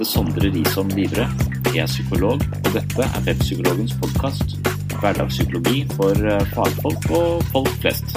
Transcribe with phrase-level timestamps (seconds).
[0.00, 1.28] Heter Sondre Risholm Livre.
[1.74, 4.56] Jeg er psykolog, og dette er Webpsykologens podkast.
[5.00, 8.14] Hverdagspsykologi for eh, fagfolk og folk flest.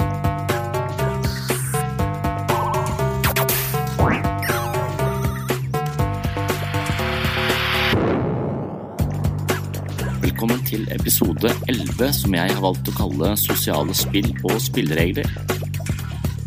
[10.22, 15.28] Velkommen til episode 11, som jeg har valgt å kalle Sosiale spill og spilleregler.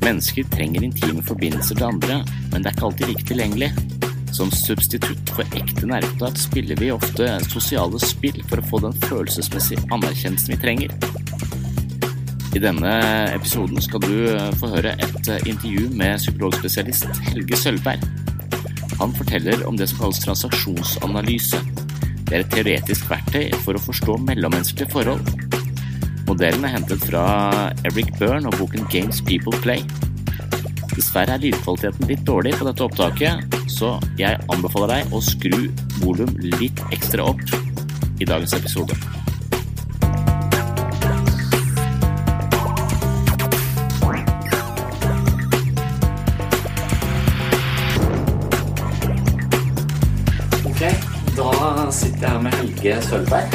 [0.02, 3.87] Mennesker trenger intime forbindelser til andre, men det er ikke alltid like tilgjengelig.
[4.38, 9.88] Som substitutt for ekte nærkontakt spiller vi ofte sosiale spill for å få den følelsesmessige
[9.96, 10.94] anerkjennelsen vi trenger.
[12.54, 12.92] I denne
[13.34, 14.14] episoden skal du
[14.62, 18.06] få høre et intervju med psykologspesialist Helge Sølvberg.
[19.02, 21.64] Han forteller om det som kalles transaksjonsanalyse.
[22.28, 25.26] Det er et teoretisk verktøy for å forstå mellommenneskelige forhold.
[26.30, 27.26] Modellen er hentet fra
[27.90, 29.82] Eric Byrne og boken Games People Play.
[30.98, 33.38] Dessverre er lydkvaliteten litt dårlig på dette opptaket,
[33.70, 35.70] så jeg anbefaler deg å skru
[36.02, 37.38] volum litt ekstra opp
[38.18, 38.98] i dagens episode.
[50.66, 50.82] Ok,
[51.38, 51.54] da
[51.94, 53.54] sitter jeg her med Helge Sølvberg,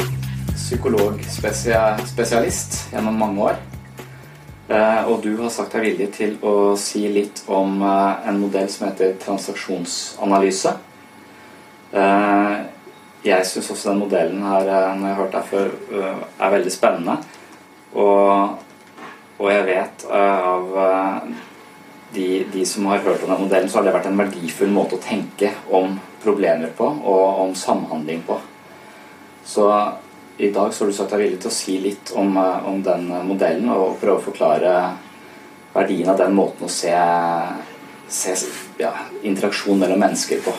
[0.55, 3.59] psykologspesialist gjennom mange år.
[4.73, 8.69] Eh, Og du har sagt deg villig til å si litt om eh, en modell
[8.71, 10.73] som heter transaksjonsanalyse.
[11.93, 12.55] Eh,
[13.23, 14.65] Jeg syns også den modellen her,
[14.97, 15.69] når jeg har hørt deg før,
[16.43, 17.13] er veldig spennende.
[17.95, 18.57] Og,
[19.37, 20.73] og jeg vet av
[22.11, 24.99] de, de som har hørt om den modellen, så har det vært en verdifull måte
[24.99, 25.95] å tenke om
[26.25, 28.41] problemer på, og om samhandling på.
[29.47, 29.69] Så
[30.37, 32.83] i dag så har du sagt deg villig til å si litt om, eh, om
[32.83, 34.75] den modellen og prøve å forklare
[35.73, 36.93] verdien av den måten å se,
[38.07, 38.35] se
[38.79, 40.53] ja, interaksjon mellom mennesker på.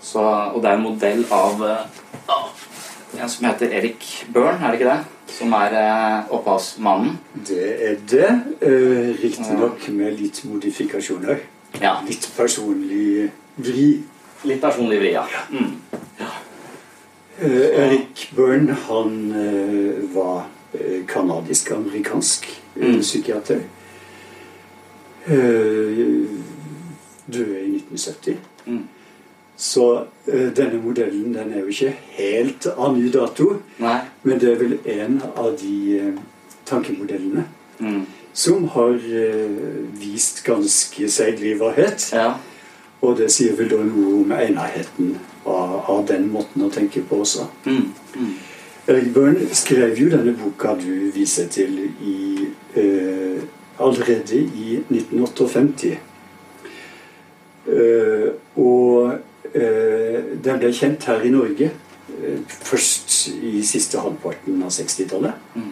[0.00, 1.86] Så, og det er en modell av eh,
[3.18, 5.32] en som heter Erik Børn, er det ikke det?
[5.32, 7.16] Som er eh, opphavsmannen.
[7.48, 8.30] Det er det.
[8.62, 11.40] Uh, Riktignok med litt modifikasjoner.
[11.80, 11.98] Ja.
[12.06, 13.88] Litt personlig vri.
[14.48, 15.24] Litt personlig vri, ja.
[15.52, 15.87] Mm.
[17.42, 20.46] Uh, Eric Byrne han uh, var
[21.08, 23.00] kanadisk-amerikansk uh, Mm.
[23.00, 23.60] psykiater.
[27.32, 28.36] Døde i 1970.
[28.66, 28.82] Mm.
[29.56, 33.48] Så denne modellen den er jo ikke helt av ny dato,
[33.82, 33.98] Nei.
[34.22, 36.12] men det er vel en av de
[36.66, 37.44] tankemodellene
[37.80, 38.06] Mm.
[38.32, 38.94] som har
[40.00, 42.10] vist ganske seigeliverhet.
[42.12, 42.32] Ja.
[43.02, 45.16] Og det sier vel da noe om enheten
[45.48, 47.48] av, av den måten å tenke på også.
[47.66, 47.90] Mm.
[48.14, 48.34] Mm.
[48.88, 52.48] Erik Byrne skrev jo denne boka du viser til i,
[52.80, 53.42] eh,
[53.78, 55.98] allerede i 1958.
[57.68, 59.12] Eh, og
[59.52, 65.36] eh, den ble kjent her i Norge eh, først i siste halvparten av 60-tallet.
[65.58, 65.68] Mm.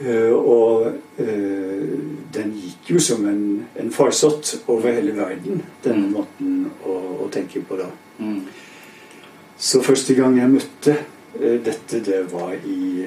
[0.00, 0.86] Eh, og
[1.22, 1.98] eh,
[2.34, 7.62] den gikk jo som en, en farsott over hele verden, denne måten å, å tenke
[7.62, 7.86] på da.
[8.18, 8.42] Mm.
[9.54, 10.98] Så første gang jeg møtte
[11.38, 13.06] eh, dette, det var i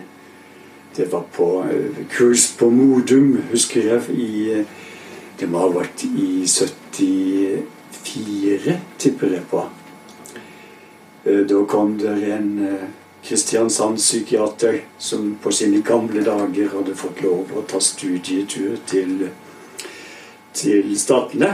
[0.97, 1.65] Det var på
[2.09, 4.01] kurs på Modum, husker jeg.
[4.09, 4.65] I,
[5.37, 7.61] det må ha vært i 74,
[8.97, 9.61] tipper jeg på.
[11.27, 12.49] Da kom det en
[13.27, 19.25] Kristiansand-psykiater som på sine gamle dager hadde fått lov å ta studietur til,
[20.55, 21.49] til Statene,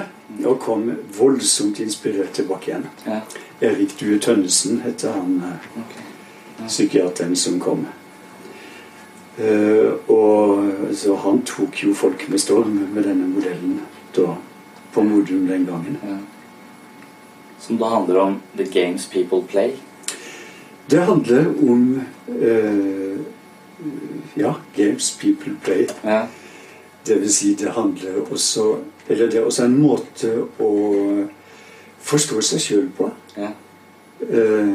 [0.46, 0.86] og kom
[1.18, 2.86] voldsomt inspirert tilbake igjen.
[3.08, 3.20] Ja.
[3.66, 6.04] Erik Due Tønnesen heter han okay.
[6.60, 6.68] ja.
[6.68, 7.88] psykiateren som kom.
[9.40, 13.80] Uh, og så han tok jo folk med storm med denne modellen
[14.14, 14.36] da,
[14.94, 15.98] på Modum den gangen.
[16.06, 16.20] Ja.
[17.60, 19.74] Som da handler om the games people play.
[20.90, 23.20] Det handler om eh,
[24.36, 25.88] ja, games people play.
[26.04, 26.28] Ja.
[27.06, 28.78] Det vil si, det handler også
[29.08, 30.30] Eller det er også en måte
[30.64, 30.70] å
[32.04, 33.10] forstå seg sjøl på.
[33.36, 33.50] Ja.
[34.24, 34.70] Eh,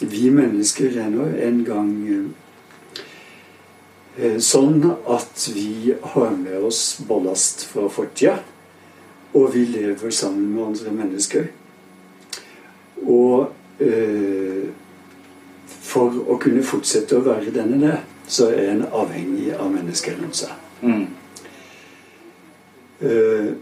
[0.00, 1.92] vi mennesker er nå en gang
[4.18, 8.40] eh, sånn at vi har med oss ballast fra fortida.
[9.36, 11.48] Og vi lever sammen med andre mennesker.
[13.06, 14.45] Og eh,
[15.96, 17.94] for å kunne fortsette å være denne det,
[18.28, 20.52] så er en avhengig av mennesker rundt seg.
[20.82, 21.06] Mm.
[23.00, 23.54] Uh,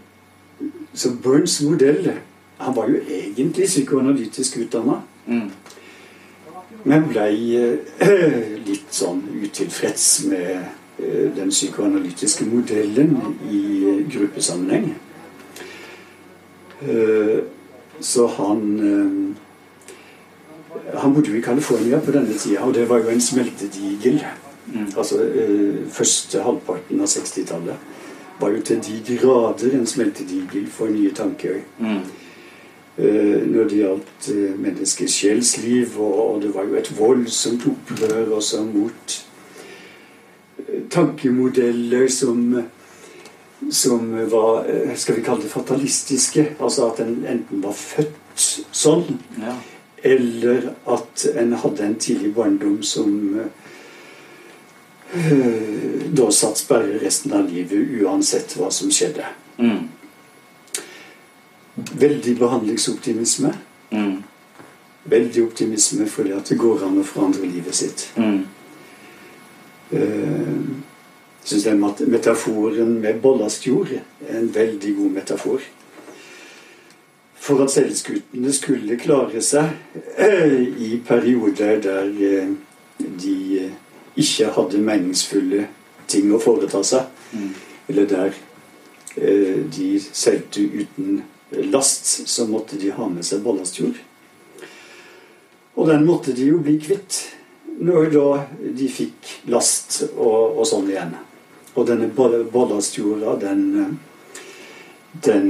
[0.95, 2.05] Så Burns modell
[2.57, 5.49] Han var jo egentlig psykoanalytisk utdanna, Mm.
[6.85, 8.05] men blei uh,
[8.67, 10.51] litt sånn utilfreds med
[10.99, 13.17] uh, den psykoanalytiske modellen
[13.49, 14.93] i gruppesammenheng.
[16.85, 17.39] Eh,
[17.99, 19.44] Så han eh,
[21.01, 24.21] Han bodde jo i California på denne tida, og det var jo en smeltedigel.
[24.65, 24.87] Mm.
[24.97, 27.91] Altså eh, første halvparten av 60-tallet
[28.39, 31.61] var jo til de grader en smeltedigel for nye tanker.
[31.79, 32.01] Mm.
[32.97, 38.33] Eh, når det gjaldt eh, menneskets sjelsliv, og, og det var jo et voldsomt opprør
[38.39, 39.19] også mot
[40.59, 42.63] eh, tankemodeller som
[43.71, 46.55] som var eh, skal vi kalle det fatalistiske.
[46.59, 49.55] Altså at en enten var født sånn, Ja.
[50.05, 53.49] Eller at en hadde en tidlig barndom som eh,
[56.13, 59.25] da satt sperre resten av livet uansett hva som skjedde.
[59.57, 59.87] Mm.
[61.75, 63.53] Veldig behandlingsoptimisme.
[63.89, 64.23] Mm.
[65.09, 68.09] Veldig optimisme fordi at det går an å forandre livet sitt.
[68.17, 68.43] Mm.
[69.91, 70.59] Eh,
[71.45, 75.59] Jeg syns den metaforen med ballastjord er en veldig god metafor.
[77.45, 79.69] For at seilskutene skulle klare seg
[80.17, 82.53] eh, i perioder der eh,
[82.97, 83.75] de eh,
[84.17, 85.67] ikke hadde meningsfulle
[86.09, 87.49] ting å foreta seg, Mm.
[87.89, 88.35] eller der
[89.73, 91.17] de seilte uten
[91.73, 93.97] last, så måtte de ha med seg ballastjord.
[95.75, 97.17] Og den måtte de jo bli kvitt
[97.81, 98.27] når da
[98.77, 101.15] de fikk last og, og sånn igjen.
[101.75, 103.97] Og denne ballastjorda, den,
[105.25, 105.49] den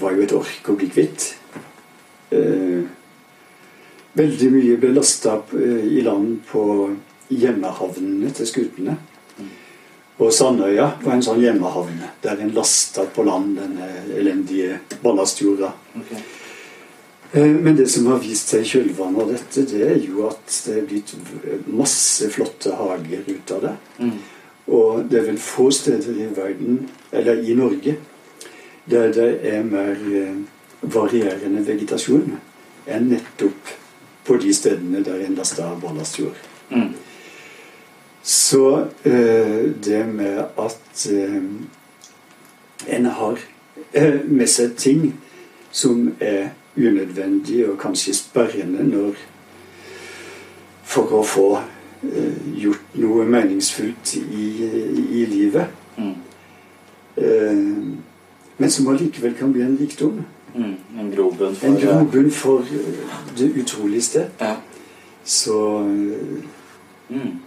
[0.00, 1.34] var jo et ork å bli kvitt.
[2.30, 2.82] Eh,
[4.12, 6.62] Veldig mye ble lasta i land på
[7.32, 8.98] hjemmehavnene til skutene.
[10.20, 13.88] Og Sandøya var en sånn hjemmehavn der en lasta på land denne
[14.18, 15.72] elendige ballastjorda.
[17.32, 20.44] Eh, Men det som har vist seg i kjølvannet av dette, det er jo at
[20.66, 21.14] det er blitt
[21.66, 23.74] masse flotte hager ut av det.
[23.98, 24.18] Mm.
[24.76, 27.96] Og det er vel få steder i verden, eller i Norge,
[28.90, 30.40] der det er mer eh,
[30.82, 32.36] varierende vegetasjon
[32.90, 33.70] enn nettopp
[34.26, 36.38] på de stedene der en laster ballastjord.
[36.70, 36.94] Mm.
[38.22, 41.42] Så eh, det med at eh,
[42.96, 43.38] en har
[43.92, 45.20] eh, med seg ting
[45.70, 49.18] som er unødvendig og kanskje sperrende når
[50.84, 51.46] for å få
[52.58, 54.46] gjort noe meningsfullt i,
[55.20, 55.70] i livet.
[55.94, 56.16] Mm.
[58.58, 60.24] Eh, men som allikevel kan bli en rikdom.
[60.54, 60.74] Mm.
[61.00, 64.28] En grobunn for En grobunn for eh, det utroligste.
[64.40, 64.56] Ja.
[65.24, 66.44] Så eh,
[67.12, 67.38] Mm.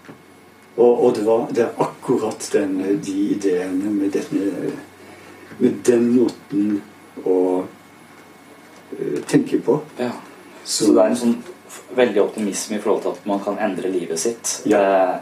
[0.78, 4.72] Og, og det, var, det er akkurat den, de ideene med, denne,
[5.58, 6.82] med den måten
[7.26, 9.80] å uh, tenke på.
[10.00, 10.12] ja.
[10.66, 11.36] Så, Så det er en sånn
[11.96, 14.82] veldig optimisme i forhold til at man kan endre livet sitt Ja.
[14.82, 15.16] uh,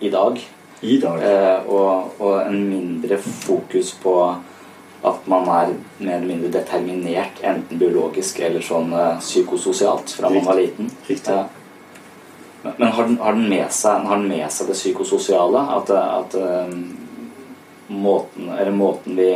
[0.00, 0.40] i dag.
[0.82, 4.14] i dag Uh, og, og en mindre fokus på
[5.02, 10.46] at man er mer eller mindre determinert, enten biologisk eller sånn eh, psykososialt, fra man
[10.46, 10.90] var liten.
[11.08, 11.34] Riktig.
[11.34, 11.48] Ja.
[12.62, 15.64] Men, men har, den, har, den seg, har den med seg det psykososiale?
[15.78, 16.76] At, at um,
[17.90, 19.32] måten, eller måten vi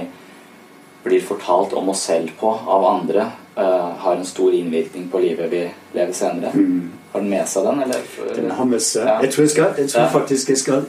[1.03, 5.71] blir fortalt om oss selv på av andre, har en stor innvirkning på livet vi
[5.93, 6.51] lever senere?
[6.55, 6.93] Mm.
[7.13, 7.83] Har den med seg den?
[7.83, 8.03] Eller?
[8.37, 9.09] Den har med seg.
[9.25, 10.89] Jeg tror, jeg skal, jeg tror faktisk jeg skal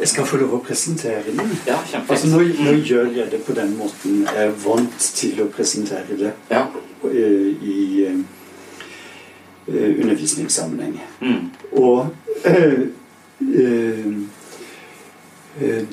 [0.00, 1.50] jeg skal få lov å presentere den.
[1.68, 4.22] Ja, altså, nå, nå, gjør jeg det på den måten.
[4.24, 6.62] Jeg er vant til å presentere det ja.
[7.04, 7.24] i,
[7.60, 8.14] i uh,
[9.68, 10.96] undervisningssammenheng.
[11.20, 11.50] Mm.
[11.76, 12.08] Og
[12.46, 12.80] uh,
[13.44, 14.14] uh,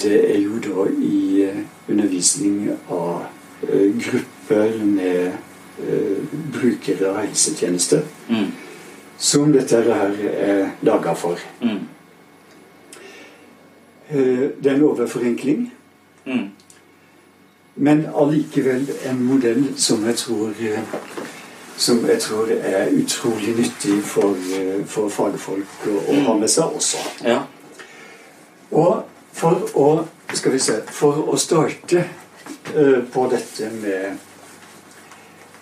[0.04, 1.50] det er jo da i
[1.90, 3.26] undervisning av
[3.68, 5.34] grupper med
[6.54, 8.46] brukere av helsetjenester mm.
[9.18, 11.42] som dette her er laga for.
[11.60, 11.97] Mm.
[14.10, 14.18] Eh,
[14.64, 15.74] det er en overforenkling.
[16.26, 16.50] Mm.
[17.76, 20.80] Men allikevel en modell som jeg tror eh,
[21.78, 26.74] som jeg tror er utrolig nyttig for, eh, for fagfolk å, å, ha med seg
[26.74, 27.02] også.
[27.24, 27.44] Ja.
[28.72, 29.90] Og for å
[30.34, 32.02] skal vi se, for å starte
[32.76, 34.18] uh, på dette med,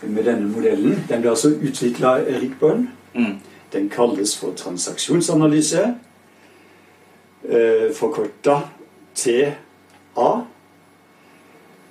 [0.02, 2.88] med denne modellen Den ble altså utvikla av Erik Bøhn.
[3.14, 3.36] Mm.
[3.76, 5.84] Den kalles for transaksjonsanalyse
[7.50, 8.60] eh, forkorta
[9.16, 10.30] TA.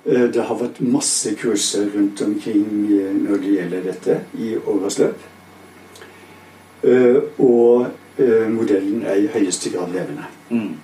[0.05, 4.99] Eh, det har vært masse kurser rundt omkring eh, når det gjelder dette, i årets
[5.01, 5.29] løp.
[6.85, 10.27] Eh, og eh, modellen er i høyeste grad levende.
[10.49, 10.75] Mm.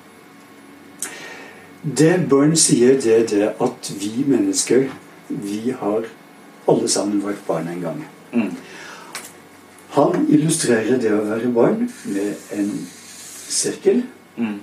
[1.82, 4.90] Det Burn sier, det er det at vi mennesker,
[5.30, 6.06] vi har
[6.70, 8.04] alle sammen vært barn en gang.
[8.34, 8.52] Mm.
[9.96, 12.70] Han illustrerer det å være barn med en
[13.52, 14.04] sirkel.
[14.38, 14.60] Mm.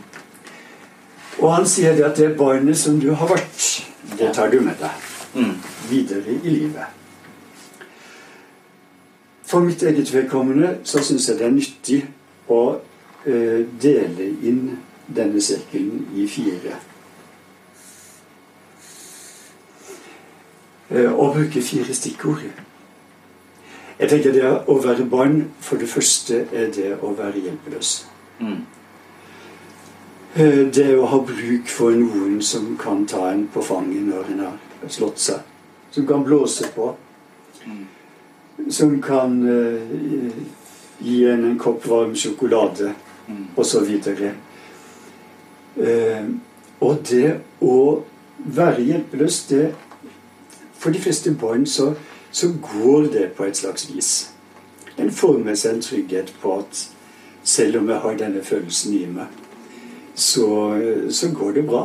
[1.38, 3.66] Og han sier det at det barnet som du har vært,
[4.18, 5.54] det tar du med deg mm.
[5.90, 6.96] videre i livet.
[9.48, 12.02] For mitt eget vedkommende så syns jeg det er nyttig
[12.52, 16.76] å uh, dele inn denne sirkelen i fire.
[20.88, 22.46] å og bruke fire stikkord.
[23.98, 28.06] Jeg tenker det å være barn, for det første er det å være hjelpeløs.
[28.38, 28.62] Mm.
[30.38, 34.42] Eh, det å ha bruk for noen som kan ta en på fanget når en
[34.44, 35.40] har slått seg.
[35.90, 36.92] Som kan blåse på.
[38.70, 40.36] Som kan uh,
[41.02, 42.92] gi en en kopp varm sjokolade,
[43.26, 43.44] mm.
[43.56, 43.90] osv.
[45.78, 46.30] Uh,
[46.86, 47.74] og det å
[48.38, 49.66] være hjelpeløs, det
[50.78, 51.88] For de fleste barn så,
[52.30, 54.30] så går det på et slags vis.
[54.96, 56.84] En får med seg en trygghet på at
[57.42, 59.47] selv om jeg har denne følelsen i meg,
[60.18, 60.50] så,
[61.10, 61.84] så går det bra.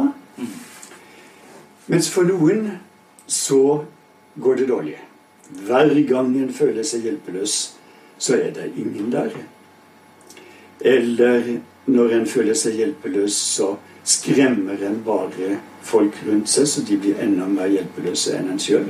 [1.86, 2.72] Mens for noen
[3.30, 3.84] så
[4.36, 4.96] går det dårlig.
[5.68, 7.58] Hver gang en føler seg hjelpeløs,
[8.18, 9.36] så er det ingen der.
[10.82, 16.98] Eller når en føler seg hjelpeløs, så skremmer en bare folk rundt seg, så de
[16.98, 18.90] blir enda mer hjelpeløse enn en sjøl.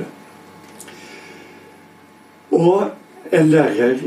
[2.54, 4.00] Og en lærer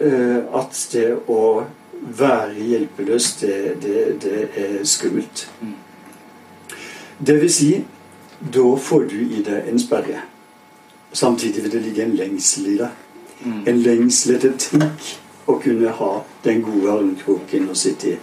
[0.00, 1.40] eh, at det å
[2.04, 5.48] være hjelpeløs, det, det, det er skummelt.
[7.26, 7.70] Det vil si,
[8.54, 10.24] da får du i deg en sperre.
[11.12, 13.02] Samtidig vil det ligge en lengsel i deg.
[13.44, 13.60] Mm.
[13.70, 14.84] En lengsel etter ting
[15.46, 16.12] å kunne ha
[16.44, 18.16] den gode armkroken å sitte i.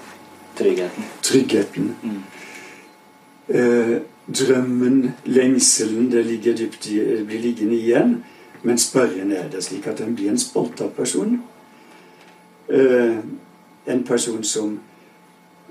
[0.58, 1.08] Tryggheten.
[1.24, 1.94] Tryggheten.
[2.04, 2.22] Mm.
[3.48, 3.96] Eh,
[4.28, 8.18] drømmen, lengselen, det ligger dypt i, blir liggende igjen.
[8.64, 11.40] Men sperren er det slik at den blir en spalta person.
[12.70, 13.18] Eh,
[13.86, 14.80] en person som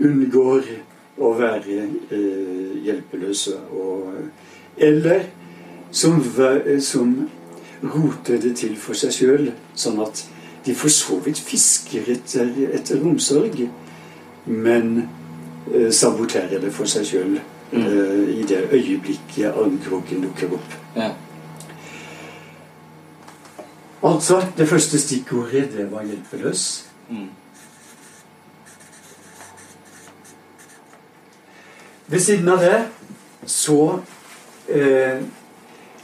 [0.01, 0.71] unngår
[1.21, 1.77] å være
[2.13, 3.57] eh, hjelpeløse.
[3.77, 4.15] Og,
[4.81, 5.27] eller
[5.91, 6.23] som,
[6.81, 7.15] som,
[7.81, 10.19] roter det til for seg sjøl, sånn at
[10.67, 13.57] de for så vidt fisker etter, etter omsorg,
[14.45, 14.91] men
[15.73, 17.81] eh, saboterer det for seg sjøl mm.
[17.81, 20.77] eh, i det øyeblikket armkroken dukker opp.
[20.97, 21.09] Ja.
[24.05, 26.67] Altså, det første stikkordet, det var hjelpeløs.
[27.09, 27.29] Mm.
[32.11, 32.79] Ved siden av det
[33.47, 34.01] så
[34.69, 35.21] eh,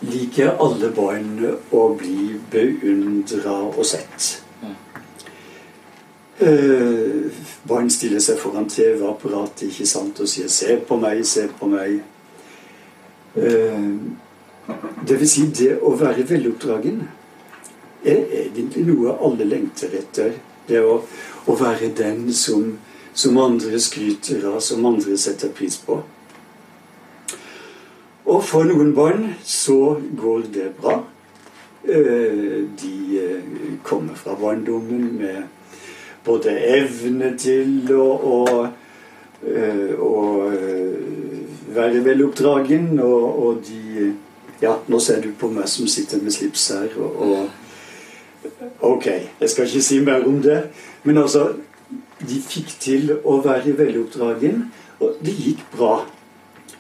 [0.07, 1.41] liker alle barn
[1.75, 4.29] å bli beundra og sett.
[6.39, 7.27] Eh,
[7.67, 12.01] barn stiller seg foran TV-apparatet ikke sant, og sier 'se på meg, se på meg'.
[13.37, 13.91] Eh,
[15.09, 17.09] det vil si, det å være veloppdragen
[18.05, 20.33] er egentlig noe alle lengter etter.
[20.69, 21.01] Det å,
[21.47, 22.79] å være den som
[23.17, 26.03] som andre skryter av, som andre setter pris på.
[28.27, 30.99] Og for noen barn så går det bra.
[31.87, 33.53] Eh, de eh,
[33.87, 35.45] kommer fra barndommen med
[36.27, 38.39] både evne til å, å,
[39.47, 40.15] øh, å
[41.77, 44.13] være veloppdragen, og, og de
[44.57, 47.49] Ja, nå ser du på meg som sitter med slips her, og, og
[48.87, 49.07] Ok,
[49.41, 50.63] jeg skal ikke si mer om det.
[51.05, 51.51] Men altså,
[52.21, 56.07] de fikk til å være veloppdragen, og det gikk bra.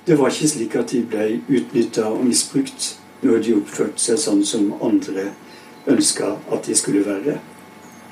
[0.07, 4.45] Det var ikke slik at de ble utnytta og misbrukt når de oppførte seg sånn
[4.47, 5.31] som andre
[5.90, 7.38] ønska at de skulle være.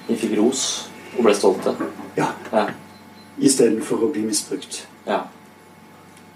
[0.09, 1.73] De fikk ros og ble stolte.
[2.19, 2.33] Ja.
[2.52, 2.66] Ja.
[3.38, 4.87] Istedenfor å bli misbrukt.
[5.07, 5.25] ja.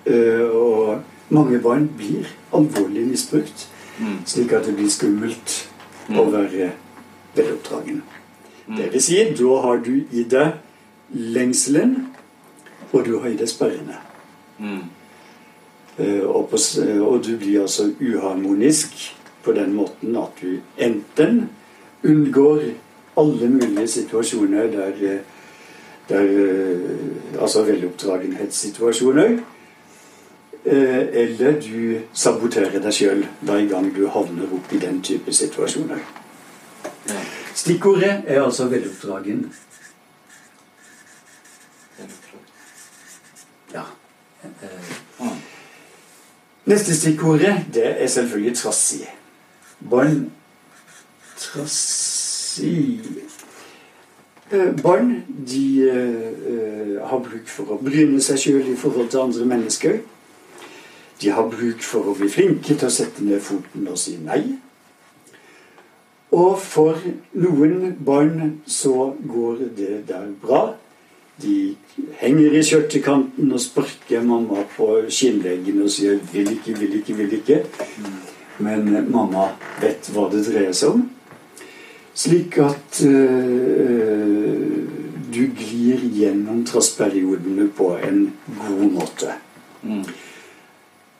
[0.08, 1.02] Uh, og
[1.34, 3.66] mange barn blir alvorlig misbrukt,
[3.98, 4.18] Mm.
[4.24, 5.66] slik at det blir skummelt
[6.14, 6.70] å være
[7.34, 8.02] veloppdragen.
[8.68, 8.76] Mm.
[8.76, 10.52] Det vil si, da har du i deg
[11.10, 12.06] lengselen,
[12.92, 13.96] og du har i deg sperrene.
[14.58, 14.82] Mm.
[15.98, 16.56] Eh, Og, på,
[17.02, 21.48] og du blir altså uharmonisk på den måten at du enten
[22.04, 22.62] unngår
[23.18, 25.18] alle mulige situasjoner der, eh,
[26.08, 29.38] der eh, Altså veloppdragenhetssituasjoner.
[30.64, 35.98] eh, Eller du saboterer deg sjøl hver gang du havner opp i den type situasjoner.
[37.54, 39.52] Stikkordet er altså veloppdragen.
[43.72, 43.84] Ja.
[44.44, 45.36] Eh.
[46.68, 49.08] Neste stikkordet det er selvfølgelig trassig.
[49.90, 50.32] Barn
[51.38, 53.00] Trassig
[54.50, 59.48] Eh, Barn de eh, har bruk for å bryne seg sjøl i forhold til andre
[59.50, 59.98] mennesker.
[61.20, 64.40] De har bruk for å bli flinke til å sette ned foten og si nei.
[66.32, 66.96] Og for
[67.36, 70.62] noen barn så går det der bra.
[71.42, 71.74] De
[72.18, 77.36] henger i skjørtekanten og sparker mamma på skinnleggene og sier 'vil ikke, vil ikke, vil
[77.38, 77.64] ikke'.
[78.58, 81.10] Men mamma vet hva det dreier seg om.
[82.14, 84.88] Slik at øh,
[85.34, 88.32] du glir gjennom trassperiodene på en
[88.66, 89.36] god måte.
[89.82, 90.02] Mm.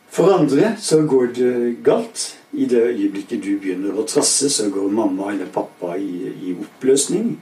[0.09, 2.35] For andre så går det galt.
[2.51, 7.37] I det øyeblikket du begynner å trasse, så går mamma eller pappa i, i oppløsning.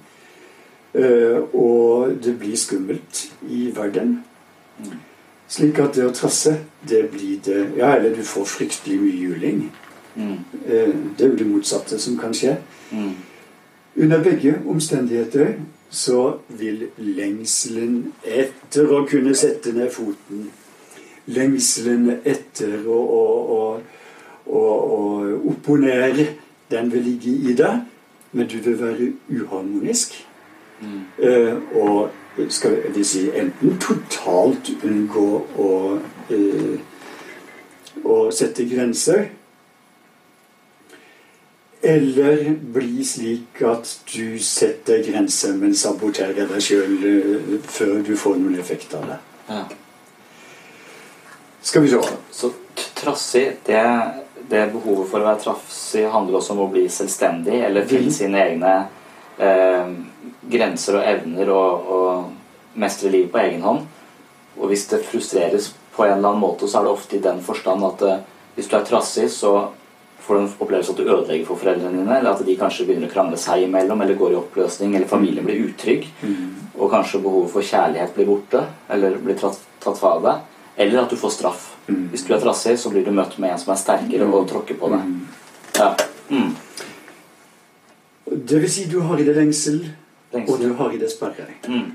[0.93, 4.23] Eh, og det blir skummelt i verden.
[5.47, 6.57] Slik at det å trasse,
[6.89, 9.71] det blir det Ja, eller du får fryktelig mye juling.
[10.15, 10.37] Mm.
[10.65, 12.57] Eh, det er jo det motsatte som kan skje.
[12.91, 13.13] Mm.
[13.97, 15.53] Under begge omstendigheter
[15.89, 20.49] så vil lengselen etter å kunne sette ned foten,
[21.31, 23.23] lengselen etter å, å,
[23.57, 23.61] å,
[24.45, 24.63] å,
[24.97, 25.01] å
[25.53, 26.27] opponere,
[26.71, 27.85] den vil ligge i deg,
[28.31, 30.26] men du vil være uharmonisk.
[30.81, 32.09] Eh, og
[32.53, 35.71] skal vi si enten totalt unngå å,
[36.29, 36.77] eh,
[38.05, 39.29] å sette grenser,
[41.81, 48.59] eller bli slik at du setter grenser, men saboterer deg sjøl før du får noen
[48.59, 49.19] effekt av det.
[49.49, 49.63] Ja.
[51.61, 52.01] Skal vi se.
[52.31, 52.51] Så
[52.97, 53.83] trassig, det,
[54.49, 58.17] det behovet for å være trassig handler også om å bli selvstendig, eller finne Mhm.
[58.19, 58.75] sine egne
[59.37, 59.91] eh,
[60.51, 63.85] grenser og evner og, og mestre livet på egen hånd.
[64.57, 67.41] Og hvis det frustreres på en eller annen måte, så er det ofte i den
[67.45, 68.23] forstand at eh,
[68.57, 69.69] hvis du er trassig, så
[70.27, 73.07] får du en opplevelse at du ødelegger for foreldrene dine, eller at de kanskje begynner
[73.07, 76.07] å krangle seg imellom, eller går i oppløsning, eller familien blir utrygg,
[76.75, 80.41] og kanskje behovet for kjærlighet blir borte, eller blir tatt, tatt fra deg,
[80.83, 81.63] eller at du får straff.
[81.87, 84.81] Hvis du er trassig, så blir du møtt med en som er sterkere og tråkker
[84.81, 85.13] på deg.
[85.77, 85.93] Ja.
[86.33, 86.51] Mm.
[88.49, 89.79] Det vil si du har i det lengsel,
[90.33, 90.53] Lengsel.
[90.53, 91.47] og du har i det sperre.
[91.67, 91.91] Mm.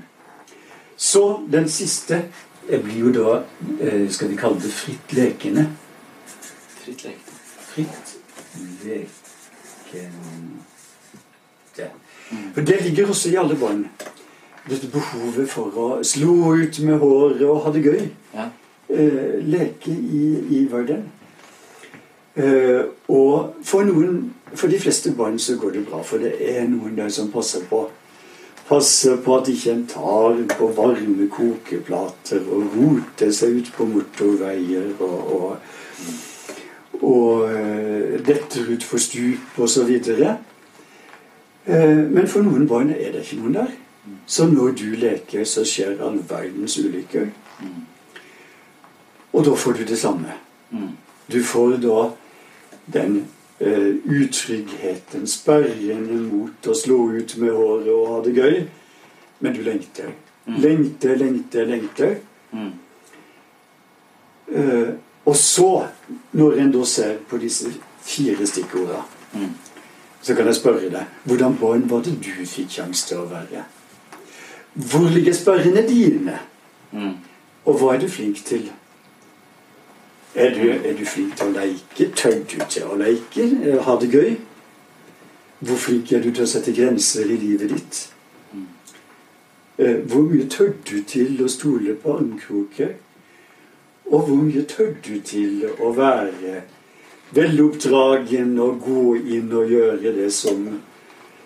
[0.97, 2.25] Så den siste
[2.69, 3.43] eh, blir jo da
[3.81, 5.65] eh, Skal vi kalle det fritt lekende?
[6.83, 7.39] Fritt lekende.
[7.73, 8.13] Fritt
[8.83, 9.09] lekende.
[12.53, 13.87] For det ligger også i alle barn.
[14.69, 18.05] Dette behovet for å slå ut med håret og ha det gøy.
[18.33, 18.45] Ja.
[18.89, 20.23] Eh, leke i,
[20.57, 21.03] i verden.
[22.35, 26.65] Eh, og for noen, for de fleste barn så går det bra, for det er
[26.69, 27.85] noen der som passer på.
[28.65, 34.93] Passer på at ikke en tar på varme kokeplater og roter seg ut på motorveier
[35.03, 35.57] og, og,
[37.03, 39.91] og uh, detter utfor stup osv.
[41.67, 43.75] Uh, men for noen barn er det ikke noen der.
[44.25, 47.29] Så når du leker, så skjer all verdens ulykker.
[49.33, 50.39] Og da får du det samme.
[50.71, 50.95] Mm.
[51.31, 52.09] Du får da
[52.85, 53.27] den
[53.59, 58.63] eh, utryggheten, sperrende mot å slå ut med håret og ha det gøy.
[59.39, 60.11] Men du lengter.
[60.47, 62.15] Lengter, lengter, lengter.
[62.51, 62.71] Mm.
[64.55, 64.93] Eh,
[65.25, 65.87] og så,
[66.31, 67.71] når en da ser på disse
[68.03, 69.49] fire stikkordene, Mm.
[70.21, 73.63] så kan jeg spørre deg hvordan barn var det du fikk sjanse til å være?
[74.73, 76.39] hvor ligger sperrene dine?
[76.91, 77.13] Mm.
[77.65, 78.71] Og hva er du flink til?
[80.35, 82.07] Er du, er du flink til å leke?
[82.17, 83.43] Tør du til å leke?
[83.69, 84.31] Eh, Ha det gøy?
[85.63, 87.99] Hvor flink er du til å sette grenser i livet ditt?
[89.77, 92.95] Eh, Hvor mye tør du til å stole på armkroker?
[94.09, 96.63] Og hvor mye tør du til å være
[97.33, 100.65] veloppdragen og gå inn og gjøre det som,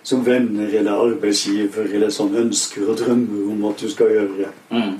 [0.02, 4.50] som venner eller arbeidsgiver eller sånn ønsker og drømmer om at du skal gjøre?
[4.72, 4.98] Mm.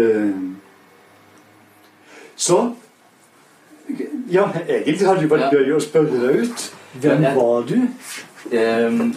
[0.00, 0.51] Eh,
[2.42, 2.74] Så
[4.32, 5.58] Ja, egentlig hadde det vært Ja.
[5.58, 6.62] gøy å spørre deg ut.
[7.02, 7.74] Hvem Ja, var du?
[8.52, 9.14] Um,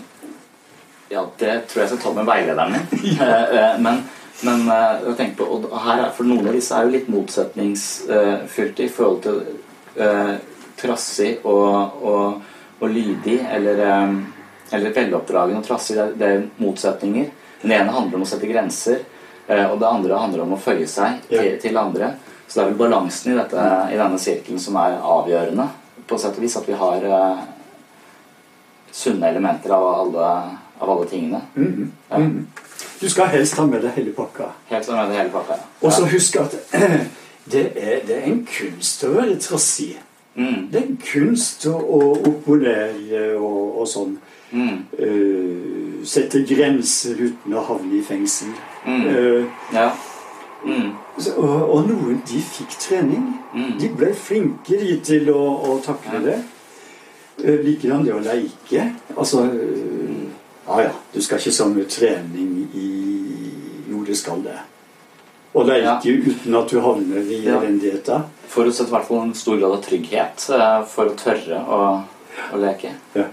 [1.09, 2.85] ja, det tror jeg skal ta med veilederen min.
[3.21, 4.03] Eh, eh, men
[4.43, 7.07] men eh, jeg tenker på, og her er, For noen av disse er jo litt
[7.07, 9.37] motsetningsfylte i forhold til
[9.95, 10.35] uh,
[10.75, 12.41] trassig og, og,
[12.81, 13.79] og lydig, eller,
[14.75, 15.95] eller veloppdragen og trassig.
[15.95, 17.31] Det er, det er motsetninger.
[17.61, 19.05] Den ene handler om å sette grenser,
[19.47, 22.11] og det andre handler om å føye seg til, til andre.
[22.47, 25.65] Så det er vel balansen i, dette, i denne sirkelen som er avgjørende,
[26.07, 26.55] på sett og vis.
[26.59, 27.43] At vi har eh,
[28.91, 30.27] sunne elementer av alle,
[30.79, 31.41] av alle tingene.
[31.55, 32.17] Mhm, Ja.
[32.19, 32.47] mhm.
[33.01, 34.45] Du skal helst ha med deg hele pakka.
[34.69, 35.53] Helt som med deg hele pakka.
[35.57, 35.87] ja.
[35.87, 36.55] Og så husk at
[37.51, 39.97] det er, det er en kunst å være trassig.
[40.35, 44.17] Mm, Det er en kunst å, å opponere og, og sånn.
[44.51, 48.51] mm, Uh, sette grenser uten å havne i fengsel.
[48.85, 49.05] Mm.
[49.05, 49.89] Uh, ja.
[50.63, 53.25] Mm, så- og, og noen de fikk trening.
[53.53, 53.77] Mm.
[53.79, 56.37] De ble flinke de til å, å takle det.
[57.43, 58.87] Eh, Likedan det å leike.
[59.17, 60.23] Altså eh,
[60.67, 62.85] Ja ja, du skal ikke så mye trening i
[63.91, 64.55] Jo, det skal det.
[65.55, 67.59] Å leike uten at du havner i Ja.
[67.59, 68.23] elendigheta.
[68.49, 71.79] Forutsetter i hvert fall en stor grad av trygghet eh, for å tørre å,
[72.55, 72.95] å leke.
[73.13, 73.27] Ja.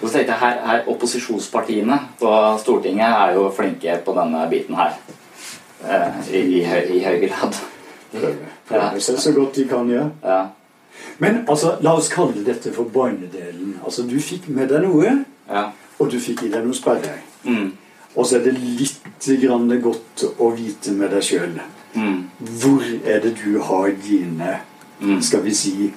[0.00, 2.30] Og så tenkte jeg her, her Opposisjonspartiene på
[2.62, 4.94] Stortinget er jo flinke på denne biten her.
[5.84, 7.60] Eh, i, i, høy, I høy grad.
[8.68, 10.10] Prøve, seg så godt de kan gjøre.
[10.24, 10.40] Ja.
[11.22, 13.76] Men altså, la oss kalle dette for barnedelen.
[13.84, 15.14] Altså, Du fikk med deg noe,
[15.48, 15.70] ja.
[15.98, 17.22] og du fikk i deg noen sperrer.
[17.44, 17.72] Mm,
[18.16, 21.60] Og så er det litt grann godt å vite med deg sjøl.
[21.94, 22.18] mm,
[22.60, 24.60] Hvor er det du har dine
[25.00, 25.20] mm.
[25.22, 25.92] Skal vi si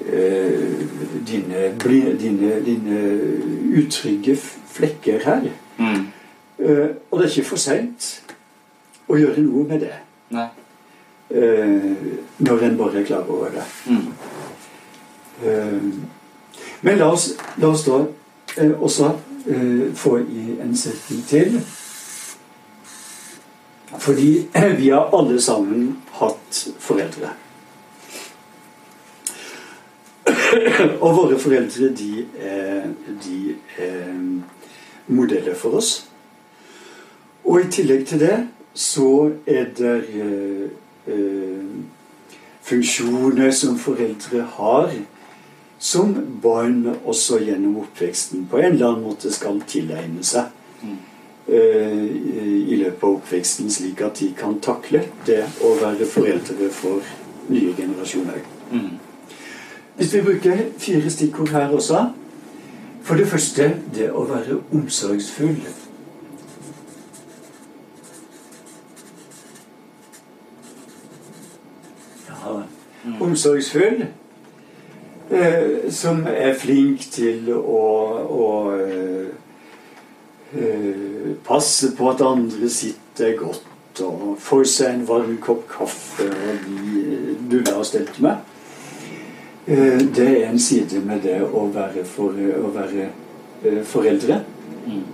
[0.00, 0.72] eh,
[1.26, 1.74] dine,
[2.18, 3.00] dine, dine
[3.76, 4.36] utrygge
[4.74, 5.50] flekker her.
[5.78, 6.06] Mm.
[6.58, 8.23] Eh, og det er ikke for seint
[9.08, 9.96] å gjøre noe med det.
[10.34, 10.48] Nei.
[11.30, 11.96] eh,
[12.38, 13.64] når en bare er klar over det.
[13.86, 14.12] Mm.
[15.44, 15.82] Uh,
[16.80, 19.16] men la oss, la oss da uh, også
[19.98, 21.56] få i en setning til.
[23.98, 24.46] Fordi
[24.78, 27.34] vi har alle sammen hatt foreldre.
[31.04, 32.88] Og våre foreldre, de er,
[33.24, 34.14] de er
[35.06, 36.06] modeller for oss.
[37.44, 38.36] Og i tillegg til det
[38.74, 40.64] så er det eh,
[41.06, 41.66] eh,
[42.62, 44.92] funksjoner som foreldre har,
[45.78, 50.50] som barn også gjennom oppveksten på en eller annen måte skal tilegne seg
[51.46, 52.04] eh,
[52.64, 57.04] i løpet av oppveksten, slik at de kan takle det å være foreldre for
[57.52, 58.40] nye generasjoner.
[58.72, 58.94] Mm.
[59.96, 62.08] Hvis vi bruker fire stikkord her også
[63.04, 65.58] For det første det å være omsorgsfull.
[72.28, 72.62] Ja,
[73.20, 74.06] omsorgsfull.
[75.30, 77.84] Eh, som er flink til å,
[78.28, 79.30] å eh,
[80.52, 86.66] eh, passe på at andre sitter godt og får seg en varm kopp kaffe og
[86.66, 88.36] de buller og stelt med.
[89.66, 93.08] Eh, Det er en side med det å være, for, å være
[93.64, 94.42] eh, foreldre.
[94.86, 95.04] Mm.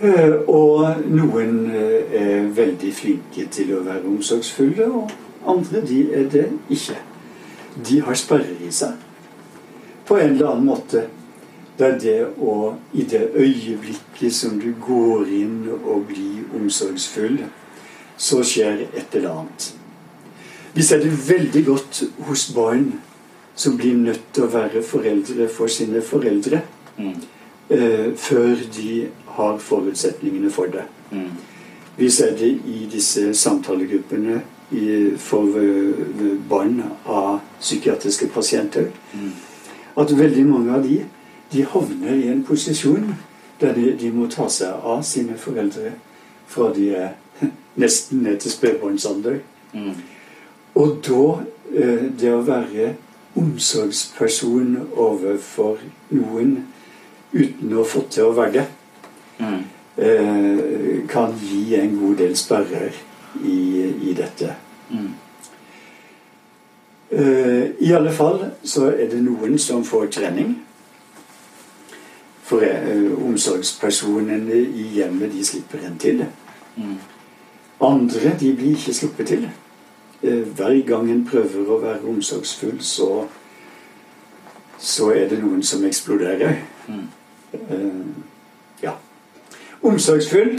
[0.00, 5.10] Eh, Og noen eh, er veldig flinke til å være omsorgsfulle, og
[5.46, 6.96] andre de er det ikke.
[7.88, 8.96] De har sperrer i seg.
[10.08, 11.04] På en eller annen måte.
[11.78, 17.38] Det er det å I det øyeblikket som du går inn og blir omsorgsfull,
[18.16, 19.68] så skjer et eller annet.
[20.74, 22.92] Vi ser det veldig godt hos barn
[23.54, 26.62] som blir nødt til å være foreldre for sine foreldre
[26.98, 27.14] Mm.
[27.70, 30.82] eh, før de har forutsetningene for det.
[31.12, 31.30] Mm.
[31.96, 34.42] Vi ser det i disse samtalegruppene
[35.18, 38.90] for eh, barn av psykiatriske pasienter.
[39.14, 39.30] Mm.
[39.96, 41.00] At veldig mange av de,
[41.52, 43.14] de havner i en posisjon
[43.60, 45.94] der de, de må ta seg av sine foreldre
[46.48, 47.08] fra de er
[47.82, 49.40] nesten ned til spedbarnsalder.
[49.72, 49.94] Mm.
[50.74, 51.22] Og da
[51.72, 52.94] eh, det å være
[53.38, 55.78] omsorgsperson overfor
[56.10, 56.58] noen
[57.32, 58.66] uten å få til å være det,
[59.38, 59.60] Mm.
[60.02, 62.90] eh, kan gi en god del sperrer
[63.44, 64.54] i, i dette.
[64.90, 65.14] Mm.
[67.12, 70.58] Uh, I alle fall så er det noen som får trening.
[72.48, 76.24] For uh, omsorgspersonene i hjemmet, de slipper en til.
[76.76, 76.98] Mm.
[77.80, 79.48] Andre de blir ikke sluppet til.
[80.22, 83.26] Uh, hver gang en prøver å være omsorgsfull, så,
[84.78, 86.60] så er det noen som eksploderer.
[86.88, 87.06] Mm.
[88.82, 88.98] Ja.
[89.82, 90.58] Omsorgsfull.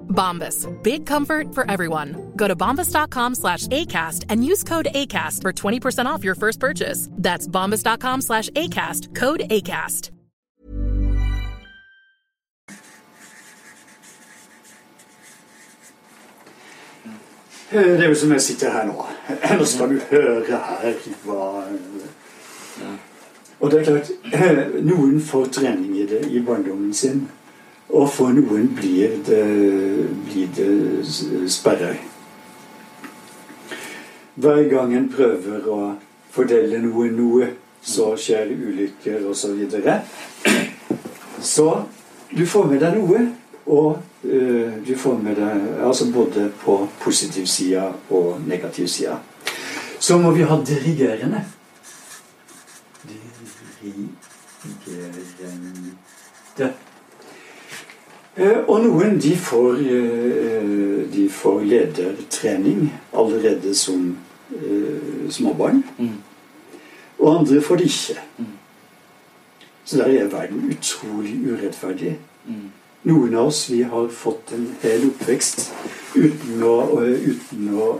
[0.11, 0.67] Bombas.
[0.83, 2.33] Big comfort for everyone.
[2.35, 7.09] Go to bombas.com slash ACAST and use code ACAST for 20% off your first purchase.
[7.11, 9.15] That's bombas.com slash ACAST.
[9.15, 10.11] Code ACAST.
[17.71, 19.05] Det er jo som jeg sitter her nå.
[19.59, 21.45] Nå skal du høre her hva
[23.61, 27.29] Og det er klart, eh, noen får trening i det i barndommen sin.
[27.91, 29.43] Og for noen blir det,
[30.27, 30.71] blir det
[31.51, 31.97] sperrer.
[34.35, 35.95] Hver gang en prøver å
[36.31, 37.49] fordele noe noe,
[37.83, 39.59] så skjer ulykker osv.
[39.71, 39.97] Så,
[41.41, 41.83] så
[42.31, 43.25] du får med deg noe,
[43.67, 49.17] og uh, du får med deg altså både på positiv side og negativ side.
[49.99, 51.43] Så må vi ha dirigerende.
[54.85, 55.91] Dirigerende.
[58.41, 64.17] Eh, Og noen de får, eh, de får ledertrening allerede som
[64.55, 65.83] eh, småbarn.
[65.97, 66.17] Mm.
[67.19, 68.21] Og andre får det ikke.
[69.85, 72.17] Så der er verden utrolig urettferdig.
[72.47, 72.71] Mm.
[73.03, 75.71] Noen av oss vi har fått en hel oppvekst
[76.15, 77.91] uten å, uten å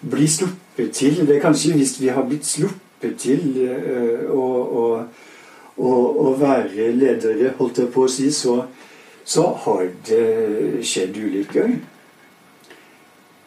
[0.00, 1.26] bli sluppet til.
[1.26, 3.42] Det er kanskje hvis vi har blitt sluppet til
[4.30, 4.46] å,
[4.82, 4.86] å,
[5.76, 5.92] å,
[6.26, 8.60] å være ledere, holdt jeg på å si, så,
[9.24, 11.70] så har det skjedd ulykker.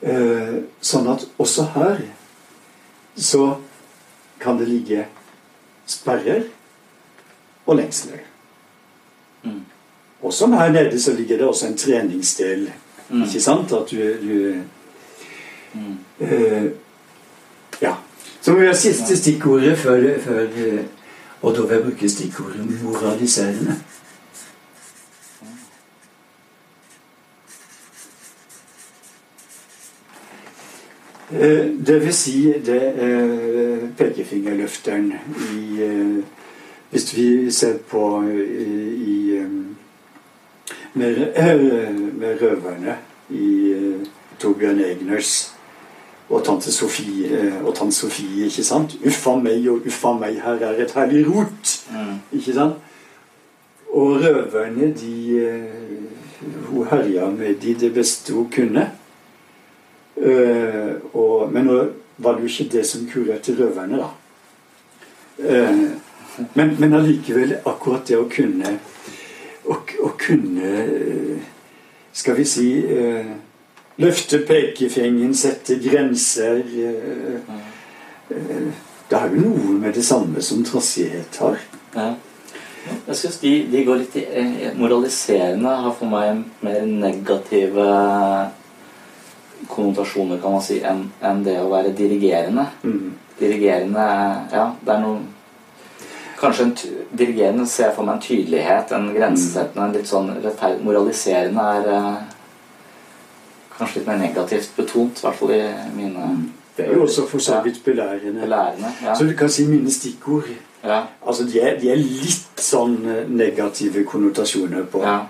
[0.02, 2.02] Eh, Sånn at også her
[3.18, 3.56] så
[4.40, 5.06] kan det ligge
[5.88, 6.44] sperrer
[7.66, 8.20] og lengsler.
[9.46, 9.62] Mm.
[10.22, 12.68] Og som her nede så ligger det også en treningsdel.
[13.10, 13.24] Mm.
[13.24, 13.72] Ikke sant?
[13.72, 14.64] At du, du
[15.76, 15.98] Mm.
[16.20, 16.64] eh,
[17.82, 17.96] Ja.
[18.42, 20.86] Så må vi ha siste stikkordet før, før eh,
[21.42, 23.76] Og da vil jeg bruke stikkordet moraliserende.
[31.30, 35.14] Det vil si det er pekefingerløfteren
[35.58, 36.24] i eh,
[36.92, 39.50] Hvis vi ser på eh, i eh,
[40.94, 42.98] med, eh, med røverne
[43.30, 44.08] i eh,
[44.40, 45.56] Torbjørn Egners
[46.30, 48.96] og tante Sofie, eh, og tante Sofie, ikke sant?
[49.06, 51.74] Uffa meg og uffa meg, her er et herlig rot!
[51.92, 52.22] Mm.
[52.38, 52.80] Ikke sant?
[53.94, 55.82] Og røverne, de eh,
[56.70, 58.92] Hun herja med de det beste hun kunne.
[60.16, 61.80] Eh, og, men nå
[62.18, 64.12] var det jo ikke det som kurerte røverne, da.
[65.36, 65.90] Uh,
[66.54, 68.70] men, men allikevel, akkurat det å kunne
[69.68, 71.42] Å, å kunne eh,
[72.16, 73.34] Skal vi si uh,
[74.00, 76.64] Løfte pekefingeren, sette grenser
[78.30, 81.60] Det har jo noe med det samme som trassighet har.
[81.98, 82.08] Ja.
[83.08, 87.86] Jeg synes de, de går litt i Moraliserende har for meg mer negative
[89.70, 92.68] konnotasjoner, kan man si, enn en det å være dirigerende.
[92.84, 93.14] Mm.
[93.40, 94.04] Dirigerende
[94.54, 95.20] Ja, det er noe
[96.40, 96.74] Kanskje en
[97.18, 101.88] dirigerende ser jeg for meg en tydelighet, en grensesettende, en litt sånn rettferdig Moraliserende er
[101.96, 102.18] eh,
[103.78, 105.62] kanskje litt mer negativt betont, i hvert fall i
[105.96, 106.28] mine
[106.76, 108.42] Det er jo også for så vidt belærende.
[108.42, 108.92] belærende.
[109.04, 109.16] Ja.
[109.16, 110.52] Så du kan si mine stikkord.
[110.84, 111.06] ja.
[111.26, 115.04] Altså, de er, de er litt sånn eh, negative konnotasjoner på.
[115.04, 115.22] ja.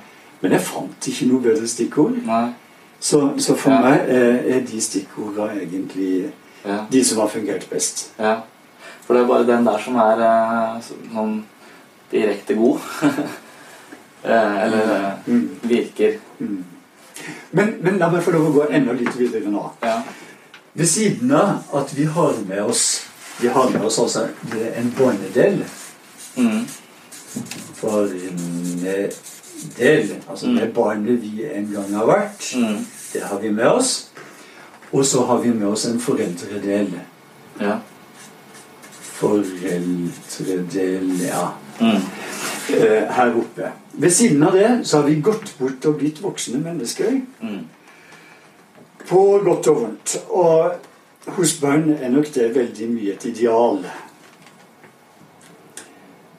[0.41, 2.17] Men jeg fant ikke noe bedre stikkord.
[2.25, 2.49] Nei.
[3.05, 3.81] Så, så for Ja.
[3.83, 6.31] meg er, er de stikkordene egentlig
[6.65, 6.79] Ja.
[6.91, 8.07] de som har fungert best.
[8.19, 8.39] Ja.
[9.05, 10.81] For det er bare den der som er eh,
[11.13, 11.43] sånn
[12.11, 12.79] direkte god.
[14.25, 15.49] Eh, Eller eh, Mm.
[15.69, 16.15] virker
[17.51, 19.67] Men, men la meg få lov å gå enda litt videre nå.
[19.83, 19.99] Ja.
[20.73, 23.03] Ved siden av at vi har med oss
[23.39, 24.23] Vi har med oss altså
[24.79, 25.61] en båndedel.
[26.37, 26.65] Mm.
[27.75, 28.81] For en
[29.77, 32.85] del, altså det barnet vi en gang har vært, Mm.
[33.15, 34.11] Det har vi med oss.
[34.91, 36.99] Og så har vi med oss en foreldredel.
[37.59, 37.77] Ja.
[39.01, 41.47] Foreldredel, ja.
[41.79, 42.01] Mm.
[42.75, 43.71] Eh, her oppe.
[43.91, 47.21] Ved siden av det så har vi gått bort og blitt voksne mennesker.
[47.41, 47.59] Mm.
[49.07, 50.17] På godt og vondt.
[50.29, 50.71] Og
[51.37, 53.85] hos barn er nok det veldig mye et ideal.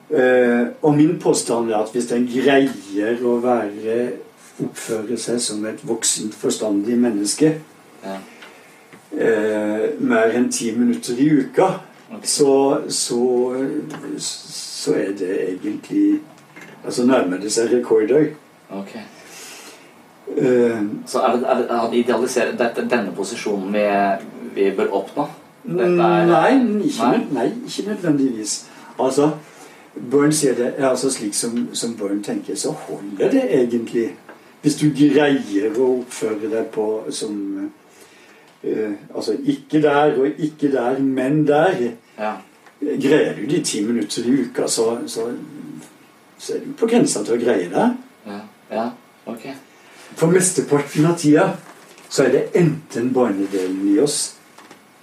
[0.09, 4.26] Eh, og min påstand er at hvis en greier å være
[4.63, 7.53] oppføre seg som et voksent, forstandig menneske
[8.03, 8.17] Ja.
[9.11, 11.67] eh, mer enn ti minutter i uka,
[12.11, 12.23] okay.
[12.23, 13.19] så, så,
[14.19, 16.19] så er det egentlig
[16.87, 18.29] Altså nærmer det seg rekorder.
[18.71, 19.01] Okay.
[20.37, 23.83] Eh, Så er det, er det, er det idealisere dette, denne posisjonen vi,
[24.55, 25.25] vi bør oppnå?
[25.67, 25.89] Er-
[26.29, 26.53] Nei,
[26.87, 27.17] ikke, Nei?
[27.31, 28.65] nei, ikke nødvendigvis.
[28.99, 29.31] Altså,
[30.11, 34.11] Børn sier det er altså slik som, som Børn tenker, så holder det egentlig.
[34.67, 37.35] Hvis du greier å oppføre deg på som
[38.59, 41.77] eh, Altså ikke der og ikke der, men der.
[42.17, 42.33] Ja.
[42.81, 45.29] Greier du de ti minutter i uka, så, så,
[46.35, 47.87] så er du på grensa til å greie det.
[48.27, 48.41] Ja.
[48.73, 48.83] ja.
[49.31, 49.47] Ok.
[50.19, 51.47] For mesteparten av tida
[52.09, 54.33] så er det enten barnedelen i oss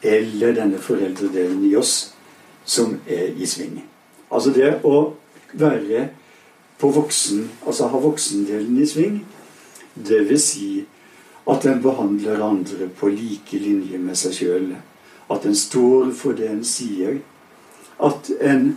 [0.04, 2.10] eller denne foreldredelen i oss
[2.68, 3.80] som er i sving.
[4.28, 5.06] Altså det å
[5.56, 6.10] være
[6.76, 9.22] på voksen, altså ha voksendelen i sving,
[9.94, 10.84] det vil si
[11.50, 14.68] at en behandler andre på like linje med seg sjøl.
[15.30, 17.20] At en står for det en sier.
[18.00, 18.76] At en,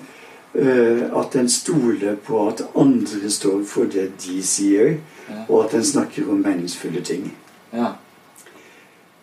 [0.55, 4.99] uh, at en stoler på at andre står for det de sier,
[5.47, 7.31] og at en snakker om meningsfulle ting.
[7.73, 7.95] Ja.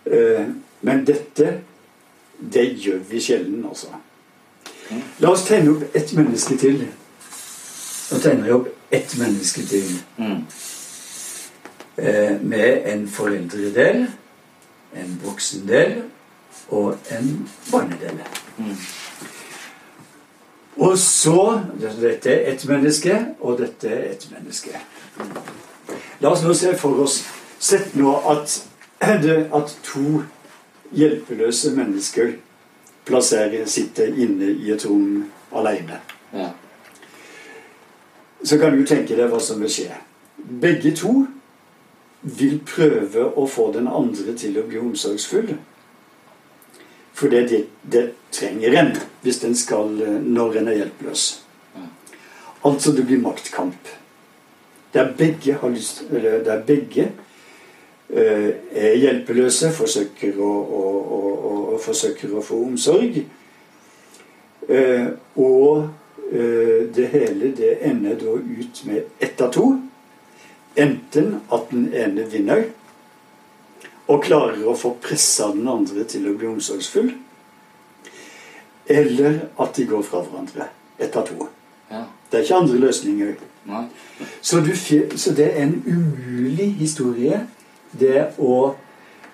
[0.05, 0.51] Uh,
[0.85, 1.61] men dette,
[2.41, 3.93] det gjør vi sjelden, altså.
[5.21, 6.83] La oss tegne opp ett menneske til.
[8.11, 9.95] Nå tegner jeg opp ett menneske til.
[10.19, 10.43] Mm.
[11.97, 14.07] Eh, med en foreldredel,
[14.97, 16.03] en voksendel
[16.69, 18.19] og en barnedel.
[18.59, 18.77] Mm.
[20.77, 21.61] Og så
[22.01, 24.81] Dette er ett menneske, og dette er ett menneske.
[26.21, 27.23] La oss nå se for oss
[27.59, 28.67] Sett nå at,
[29.59, 30.23] at to
[30.93, 32.33] hjelpeløse mennesker
[33.07, 36.01] plasserer, sitter inne i et rom alene.
[36.35, 36.51] Ja.
[38.45, 39.97] Så kan du tenke deg hva som vil skje.
[40.37, 41.23] Begge to
[42.25, 45.55] vil prøve å få den andre til å bli omsorgsfull.
[47.15, 49.93] For det, det, trenger en hvis den skal
[50.25, 51.27] når en er hjelpeløs.
[52.65, 53.93] Altså det blir maktkamp.
[54.95, 57.13] Der begge har lyst Eller der begge
[58.11, 60.83] uh, er hjelpeløse, forsøker å, å,
[61.19, 63.21] å, å forsøker å få omsorg.
[64.69, 65.91] Uh, og
[66.33, 69.69] uh, det hele det ender da ut med ett av to.
[70.77, 72.65] Enten at den ene vinner
[74.11, 77.13] og klarer å få pressa den andre til å bli omsorgsfull.
[78.91, 80.69] Eller at de går fra hverandre.
[80.99, 81.49] Ett av to.
[81.91, 82.05] ja.
[82.31, 83.35] Det er ikke andre løsninger.
[84.41, 84.73] Så, du,
[85.17, 87.47] så det er en umulig historie,
[87.93, 88.75] det, å,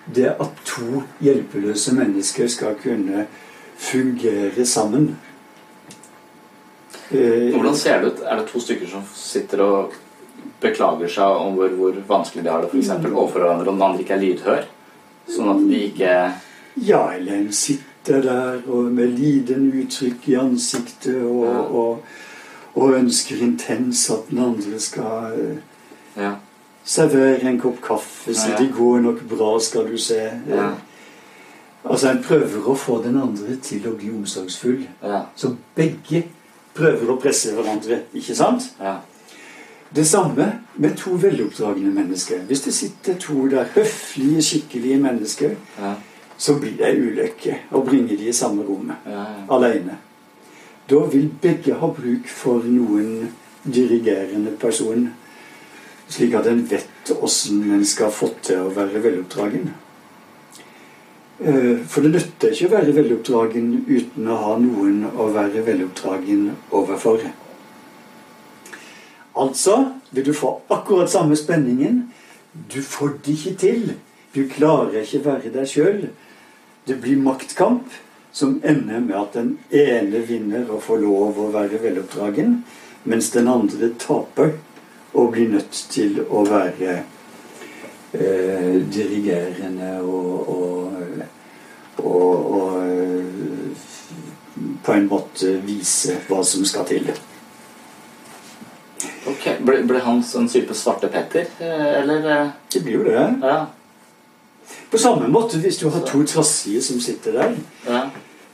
[0.05, 3.25] det at to hjelpeløse mennesker skal kunne
[3.81, 5.15] fungere sammen.
[7.09, 8.21] Eh, Hvordan ser det ut?
[8.23, 9.97] Er det to stykker som sitter og
[10.61, 13.81] beklager seg om hvor, hvor vanskelig de har det for eksempel, overfor hverandre, og den
[13.87, 14.63] andre ikke er lydhør?
[15.31, 16.15] Sånn at de ikke
[16.87, 21.59] Ja, eller en sitter der med lidende uttrykk i ansiktet og, Ja.
[21.59, 21.99] og,
[22.75, 25.35] og ønsker intens at den andre skal
[26.17, 26.31] Ja.
[26.83, 28.57] servere en kopp kaffe, si Ja.
[28.57, 30.31] 'det går nok bra, skal du se'.
[30.49, 30.71] Ja.
[31.85, 34.87] Altså, en prøver å få den andre til å bli omsorgsfull.
[35.03, 35.21] Ja.
[35.35, 36.23] Så begge
[36.75, 38.63] prøver å presse hverandre, ikke sant?
[38.79, 38.97] Ja.
[39.95, 42.39] Det samme med to veloppdragne mennesker.
[42.47, 45.93] Hvis det sitter to der høflige, skikkelige mennesker, Ja.
[46.37, 49.25] så blir det ei ulykke å bringe de i samme rommet Ja, ja.
[49.49, 49.97] alene.
[50.89, 53.29] Da vil begge ha bruk for noen
[53.65, 55.09] dirigerende person,
[56.09, 59.69] slik at en vet åssen en skal få til å være veloppdragen.
[61.39, 66.51] Eh, For det nytter ikke å være veloppdragen uten å ha noen å være veloppdragen
[66.71, 67.19] overfor.
[69.35, 72.13] Altså vil du få akkurat samme spenningen.
[72.73, 73.93] Du får det ikke til.
[74.35, 76.09] Du klarer ikke være deg sjøl.
[76.87, 77.91] Det blir maktkamp
[78.31, 82.61] som ender med at den ene vinner og får lov å være veloppdragen,
[83.03, 84.53] mens den andre taper
[85.13, 86.93] og blir nødt til å være
[88.15, 90.93] eh, dirigerende og, og,
[91.97, 93.75] og, og eh,
[94.83, 97.11] på en måte vise hva som skal til.
[99.81, 102.25] Ble, ble han en type Svarte Petter, eh, eller?
[102.31, 103.27] eh, Det blir jo det.
[103.43, 103.65] Ja.
[104.91, 107.55] På samme måte hvis du har to trassier som sitter der.
[107.87, 108.03] ja.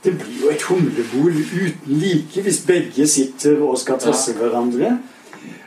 [0.03, 4.97] Det blir jo et humlebol uten like hvis begge sitter og skal trasse hverandre.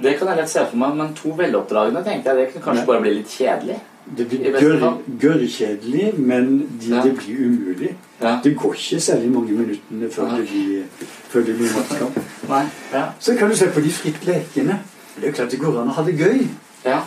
[0.00, 2.86] Det kan jeg lett se for meg, men to veloppdragne tenkte jeg det kunne kanskje
[2.86, 3.80] bare bli litt kjedelig.
[4.16, 6.46] Det blir gørrkjedelig, gørrkjedelig, men
[6.80, 7.02] de, Ja.
[7.02, 7.90] det blir umulig.
[8.22, 8.38] Ja.
[8.44, 10.84] Det går ikke særlig mange minuttene før det blir,
[11.28, 12.18] før det blir matkamp.
[12.48, 12.64] Nei.
[12.94, 13.04] Ja.
[13.20, 14.78] Så kan du se på de fritt lekende.
[15.20, 16.46] Det er jo klart det går an å ha det gøy.
[16.84, 17.00] ja.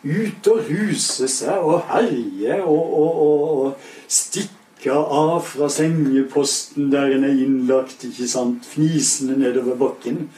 [0.00, 3.74] Ut og ruse seg og herje og, og, og, og
[4.08, 10.30] stikke av fra sengeposten der en er innlagt, ikke sant, fnisende nedover bakken.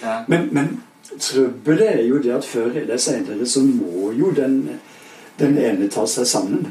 [0.00, 0.22] ja.
[0.28, 0.70] Men, men
[1.20, 4.62] trøbbelet er jo det at før eller senere så må jo den,
[5.40, 6.70] den ene ta seg sammen.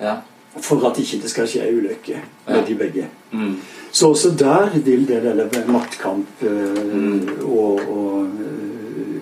[0.00, 0.16] ja.
[0.56, 2.18] For at ikke det skal skje ei ulykke
[2.48, 3.06] med de begge.
[3.30, 3.58] Mm.
[3.92, 7.28] Så også der vil det der maktkamp øh, Mm.
[7.44, 8.28] og, og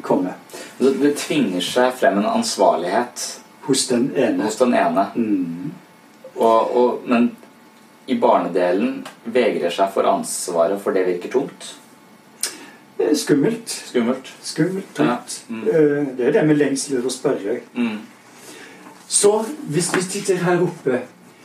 [0.04, 0.34] eh, komme.
[0.78, 4.44] Det, tvinger seg frem en ansvarlighet Hos den ene.
[4.44, 5.06] hos den ene.
[5.14, 5.70] Mm.
[6.34, 7.30] Og, og, men
[8.06, 11.70] i barnedelen vegrer seg for ansvaret, for det virker tungt.
[12.98, 13.70] Det er skummelt.
[13.88, 14.32] Skummelt.
[14.94, 15.38] tungt.
[15.48, 15.54] Ja.
[15.54, 15.62] Mm.
[15.68, 17.60] Eh, Det er det med lengsler å spørre.
[17.74, 18.02] Mm.
[19.08, 19.32] Så
[19.70, 21.00] hvis vi sitter her oppe,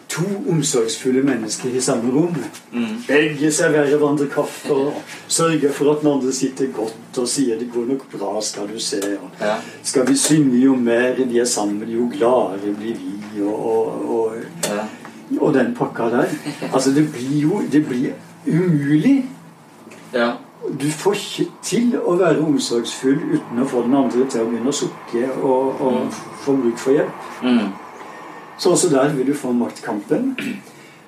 [0.10, 2.36] to omsorgsfulle mennesker i samme rom
[2.72, 3.04] Mm.
[3.08, 4.94] Begge serverer hverandre kaffe og
[5.28, 8.78] sørger for at den andre sitter godt og sier 'det går nok bra, skal du
[8.80, 9.18] se'.
[9.22, 9.56] Og Ja.
[9.84, 14.34] skal vi synge jo mer vi er sammen, jo gladere blir vi, og, og, og,
[14.68, 14.86] Ja.
[15.42, 16.26] og den pakka der.
[16.74, 18.12] Altså, det blir jo det blir
[18.48, 19.26] umulig.
[20.14, 20.32] ja.
[20.80, 24.68] Du får ikke til å være omsorgsfull uten å få den andre til å begynne
[24.70, 26.08] å sukke og, og
[26.42, 27.10] få bruk for hjelp.
[27.44, 27.60] Mm.
[28.60, 30.34] Så også der vil du få maktkampen,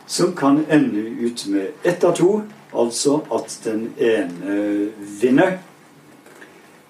[0.07, 2.41] som kan ende ut med ett av to.
[2.73, 5.57] Altså at den ene vinner,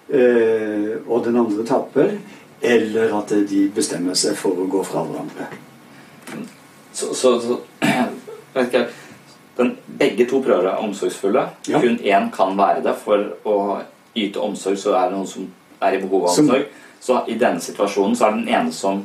[0.08, 2.14] eh, og den andre taper.
[2.62, 5.48] Eller at de bestemmer seg for å gå fra hverandre.
[6.92, 7.58] Så, så, så
[8.62, 8.84] ikke,
[9.56, 11.42] den, Begge to prøver være omsorgsfulle.
[11.68, 11.80] Ja.
[11.82, 12.94] Kun én kan være det.
[13.02, 13.56] For å
[14.14, 15.50] yte omsorg så er det noen som
[15.82, 16.70] er i behov av omsorg.
[17.02, 19.02] Så i denne situasjonen så er det den ene som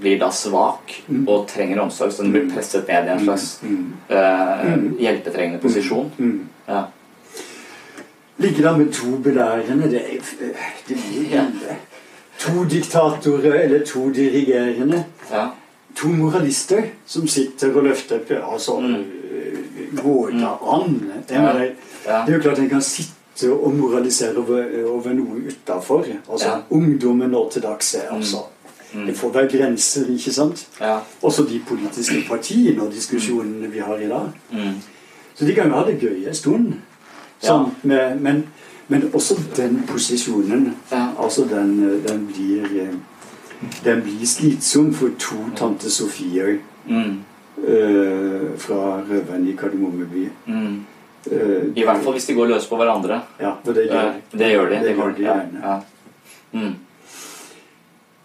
[0.00, 1.28] blir da svak Mm.
[1.28, 2.12] og trenger omsorg.
[2.12, 3.60] Så den blir presset ned i en slags
[4.10, 6.10] uh, hjelpetrengende posisjon.
[6.18, 6.48] Mm.
[6.68, 6.82] Ja.
[8.36, 9.90] Likedan med to belærende.
[9.90, 10.20] Det, er-
[10.88, 11.42] det blir jo.
[12.38, 15.04] To diktatorer eller to dirigerende.
[15.30, 15.46] Ja.
[15.96, 18.20] To moralister som sitter og løfter
[18.52, 19.04] altså, Mm.
[20.02, 21.12] Går det an?
[21.28, 21.36] Det,
[22.06, 22.22] Ja.
[22.26, 26.04] Det er jo klart en kan sitte og moralisere over, over noe utafor.
[26.30, 26.56] Altså, Ja.
[26.70, 28.51] Ungdommen nå til dags er altså Mm.
[28.92, 30.66] Det får være grenser, ikke sant?
[30.80, 30.98] Ja.
[31.22, 34.28] Også de politiske partiene og diskusjonene vi har i dag.
[34.52, 34.74] Mm.
[35.34, 36.72] Så de kan jo ha det gøy en stund.
[37.42, 38.44] Sånn, med, men,
[38.88, 41.08] men også den posisjonen, Ja.
[41.18, 42.88] altså den, den blir
[43.84, 47.20] Den blir slitsom for to tante Sofier Mm.
[47.68, 50.28] øh, fra Røven i Kardemommeby.
[50.46, 50.80] Mm.
[51.30, 53.20] Eh, I hvert fall hvis de går løs på hverandre.
[53.40, 54.74] Ja, det gjør, det gjør de.
[54.74, 55.34] Det Det gjør de ja.
[55.34, 55.60] gjerne.
[55.62, 55.76] Ja.
[56.52, 56.74] Mm.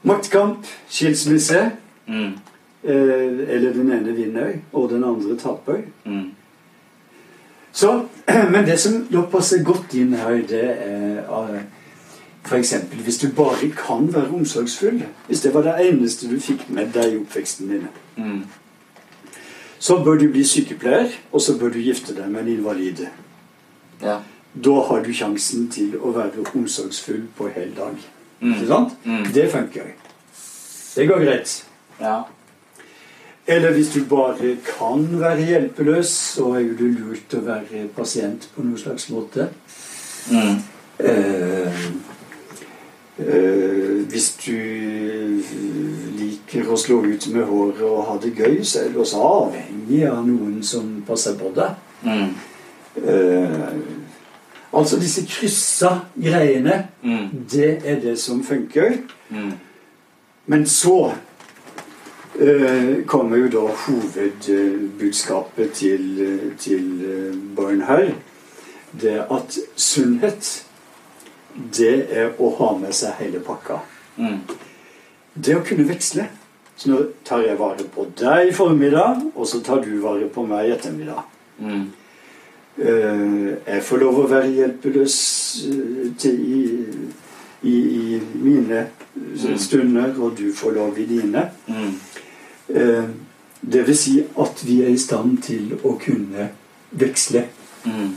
[0.07, 1.71] Maktkamp, skilsmisse.
[2.07, 2.33] Mm.
[2.83, 5.81] Eh, eller den ene vinner, og den andre taper.
[6.05, 6.29] Mm.
[7.71, 8.05] Så,
[8.51, 11.59] Men det som da passer godt inn her, det er
[12.47, 12.73] f.eks.
[13.03, 15.03] hvis du bare kan være omsorgsfull.
[15.27, 17.87] Hvis det var det eneste du fikk med deg i oppveksten din.
[18.15, 18.43] Mm.
[19.79, 23.05] Så bør du bli sykepleier, og så bør du gifte deg med en invalid.
[24.01, 24.19] Ja.
[24.65, 27.99] Da har du sjansen til å være omsorgsfull på hel dag.
[28.39, 28.53] Mm.
[28.53, 28.97] Ikke sant?
[29.03, 29.29] Mm.
[29.33, 29.93] Det funker.
[30.95, 31.65] Det går greit.
[32.01, 32.21] Ja.
[33.47, 38.49] Eller hvis du bare kan være hjelpeløs, så er jo det lurt å være pasient
[38.55, 39.47] på noen slags måte.
[40.27, 40.57] Mm.
[40.99, 41.85] Eh,
[44.11, 44.57] hvis du
[46.19, 50.03] liker å slå ut med håret og ha det gøy, så er du også avhengig
[50.09, 51.79] av noen som passer på deg.
[52.03, 52.35] Mm.
[52.97, 53.71] Eh,
[54.74, 57.45] altså disse kryssa greiene, Mm.
[57.51, 58.97] det er det som funker.
[59.30, 59.53] Mm.
[60.45, 61.11] Men så
[62.39, 67.05] eh, kommer jo da hovedbudskapet til, til
[67.59, 68.13] eh, her.
[69.01, 70.65] Det at sunnhet,
[71.78, 73.80] det er å ha med seg hele pakka.
[74.18, 74.39] Mm.
[75.34, 76.28] Det å kunne veksle.
[76.78, 80.43] Så nå tar jeg vare på deg i formiddag, og så tar du vare på
[80.45, 81.24] meg i ettermiddag.
[81.57, 81.88] Mm.
[82.78, 85.15] Eh, jeg får lov å være hjelpeløs
[85.65, 86.61] eh, i,
[87.63, 89.57] i, i mine Mm.
[89.57, 91.49] stunder, og du får lov i dine.
[91.67, 91.93] Mm.
[92.69, 93.03] Eh,
[93.71, 96.49] det vil si at vi er i stand til å kunne
[96.91, 97.45] veksle.
[97.86, 98.11] Mm.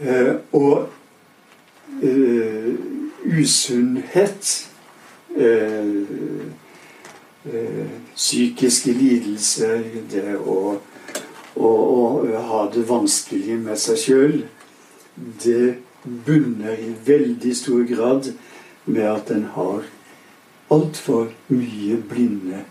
[0.00, 0.88] Eh, og
[2.02, 2.74] eh,
[3.24, 4.68] usunnhet
[5.36, 5.94] eh,
[7.46, 10.76] eh, Psykiske lidelser, det å,
[11.56, 14.36] å, å ha det vanskelig med seg sjøl,
[15.44, 18.32] det bunner i veldig stor grad
[18.84, 19.84] med at en har
[20.72, 22.64] altfor mye blinde,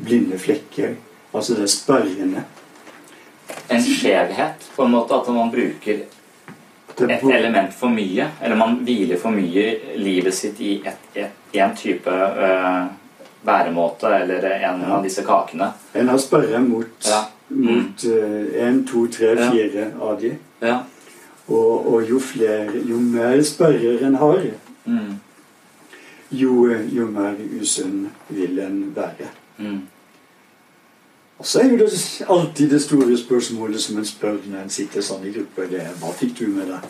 [0.00, 0.96] blinde flekker.
[1.34, 2.44] Altså det er sperrende.
[3.68, 6.04] En skjevhet, på en måte, at man bruker
[6.94, 8.26] et element for mye.
[8.40, 10.78] Eller man hviler for mye livet sitt i
[11.60, 12.84] en type øh,
[13.44, 14.94] væremåte eller en Ja.
[14.96, 15.72] av disse kakene.
[15.94, 17.24] En har sperre mot, Ja.
[17.50, 20.32] Mot én, to, tre, fire av de.
[20.62, 20.78] Ja.
[21.48, 24.46] Og, og jo flere, jo mer sperrer en har,
[24.86, 25.14] Mm.
[26.30, 29.28] jo, jo mer usunn vil en være.
[29.58, 29.80] Mm.
[31.38, 31.88] Og så er jo det
[32.28, 35.94] alltid det store spørsmålet som en spør når en sitter sånn i gruppe, det er
[36.00, 36.84] hva fikk du med deg?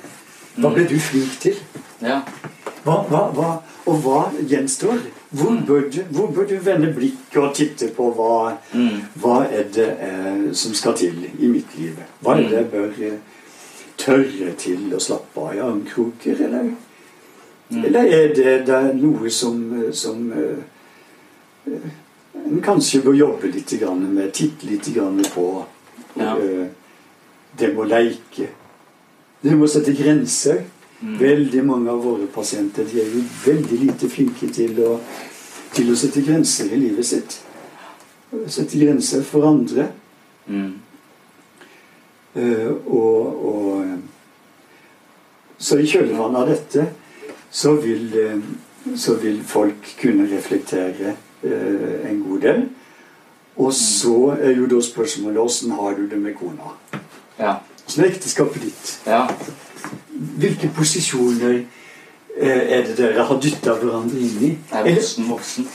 [0.58, 1.54] Hva ble du flink til?
[2.02, 2.20] Ja.
[2.84, 3.50] Hva, hva, hva,
[3.88, 4.98] og hva gjenstår?
[5.34, 9.00] Hvor bør, du, hvor bør du vende blikket og titte på hva, Mm.
[9.22, 11.96] hva er det eh, som skal til i mitt liv?
[12.20, 13.18] Hva er det jeg bør eh,
[13.96, 16.74] tørre til å slappe av i armkroker, eller?
[17.72, 20.60] Eller er det, det er noe som, eh, som eh,
[21.72, 21.88] eh,
[22.44, 25.64] en kanskje bør jobbe litt med, titte litt grann på?
[26.20, 26.36] Ja.
[26.36, 26.66] Eh,
[27.56, 28.48] det må leike.
[29.40, 30.64] Det må sette grenser.
[31.04, 31.18] Mm.
[31.18, 34.94] Veldig mange av våre pasienter de er jo veldig lite flinke til å,
[35.76, 37.34] til å sette grenser i livet sitt.
[38.48, 39.90] Sette grenser for andre.
[40.48, 40.70] Mm.
[42.34, 43.98] Uh, og, og
[45.58, 46.86] Så i kjølvannet av dette
[47.54, 48.40] så vil, eh,
[48.98, 51.12] så vil folk kunne reflektere
[51.44, 52.64] uh, en god del.
[53.62, 56.74] Og så er jo da spørsmålet åssen har du det med kona?
[57.38, 57.60] Ja.
[57.86, 58.96] Åssen er ekteskapet ditt?
[59.06, 59.28] ja.
[60.14, 61.54] Hvilke posisjoner
[62.36, 64.50] eh, er det dere har dytta hverandre inn i?
[64.70, 65.68] Er Eller, voksen, voksen.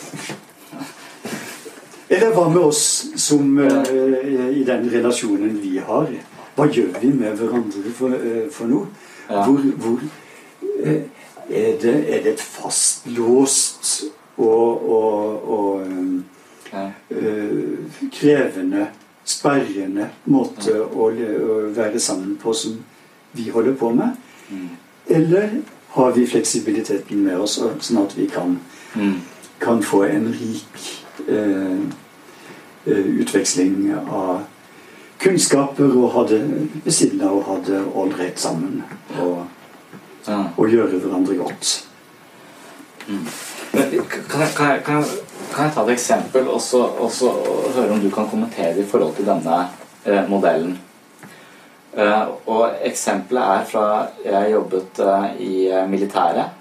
[2.15, 2.83] eller hva med oss
[3.19, 6.07] som eh, i den relasjonen vi har?
[6.55, 8.87] Hva gjør vi med hverandre for, eh, for noe?
[9.29, 9.43] Ja.
[9.43, 9.99] Hvor, hvor
[10.83, 11.03] eh,
[11.49, 14.05] er, det, er det et fastlåst
[14.37, 15.85] og, og, og
[16.69, 16.83] Ja.
[18.13, 18.83] krevende,
[19.25, 22.75] sperrende måte å, å være sammen på som
[23.33, 24.28] vi holder på med?
[24.49, 24.69] Mm.
[25.07, 28.59] Eller har vi fleksibiliteten med oss, sånn at vi kan,
[28.95, 29.21] Mm.
[29.59, 31.79] kan få en rik eh,
[32.85, 34.41] eh, utveksling av
[35.19, 36.39] kunnskaper og ha det
[36.85, 38.83] ved siden av å ha det ålreit sammen
[39.19, 39.45] og,
[40.27, 40.43] Ja.
[40.57, 41.85] og gjøre hverandre godt?
[43.07, 43.25] Men
[44.29, 45.03] Kan jeg, kan, jeg, kan,
[45.57, 46.61] jeg, ta et eksempel og
[47.75, 49.69] høre om du kan kommentere i forhold til denne
[50.05, 50.77] eh, modellen?
[51.99, 53.85] Eh, og Eksempelet er fra
[54.23, 56.55] jeg jobbet eh, i eh, militæret.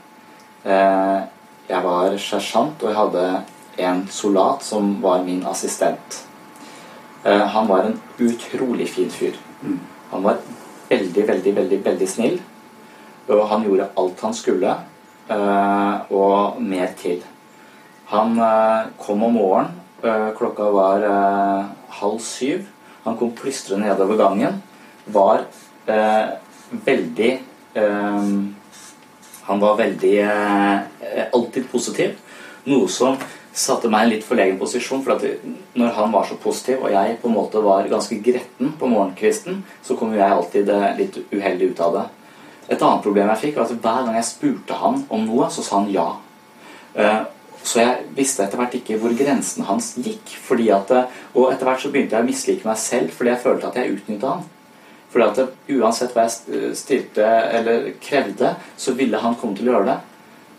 [0.68, 3.22] Jeg var sersjant, og jeg hadde
[3.86, 6.18] en soldat som var min assistent.
[7.24, 9.38] Han var en utrolig fin fyr.
[10.10, 10.42] Han var
[10.90, 12.36] veldig, veldig, veldig, veldig snill.
[13.30, 14.74] Og han gjorde alt han skulle,
[16.10, 17.22] og mer til.
[18.12, 18.36] Han
[18.98, 20.34] kom om morgenen.
[20.36, 21.06] klokka var
[22.02, 22.66] halv syv.
[23.06, 24.60] Han kom plystrende nedover gangen.
[25.14, 25.44] Var
[25.86, 26.28] eh,
[26.84, 27.32] veldig
[27.80, 28.30] eh,
[29.48, 32.16] Han var veldig eh, alltid positiv.
[32.68, 33.16] Noe som
[33.58, 35.02] satte meg i en litt forlegen posisjon.
[35.04, 38.74] For at når han var så positiv, og jeg på en måte var ganske gretten
[38.78, 42.04] på morgenkvisten, så kom jeg alltid eh, litt uheldig ut av det.
[42.68, 45.64] Et annet problem jeg fikk, var at hver gang jeg spurte han om noe, så
[45.64, 46.08] sa han ja.
[46.94, 47.24] Eh,
[47.68, 50.36] Så jeg visste etter hvert ikke hvor grensen hans gikk.
[50.72, 53.68] At, eh, og etter hvert så begynte jeg å mislike meg selv fordi jeg følte
[53.68, 54.46] at jeg utnytta han.
[55.12, 57.24] Fordi at eh, uansett hva jeg st- stilte
[57.58, 59.98] eller krevde, så ville han komme til å gjøre det.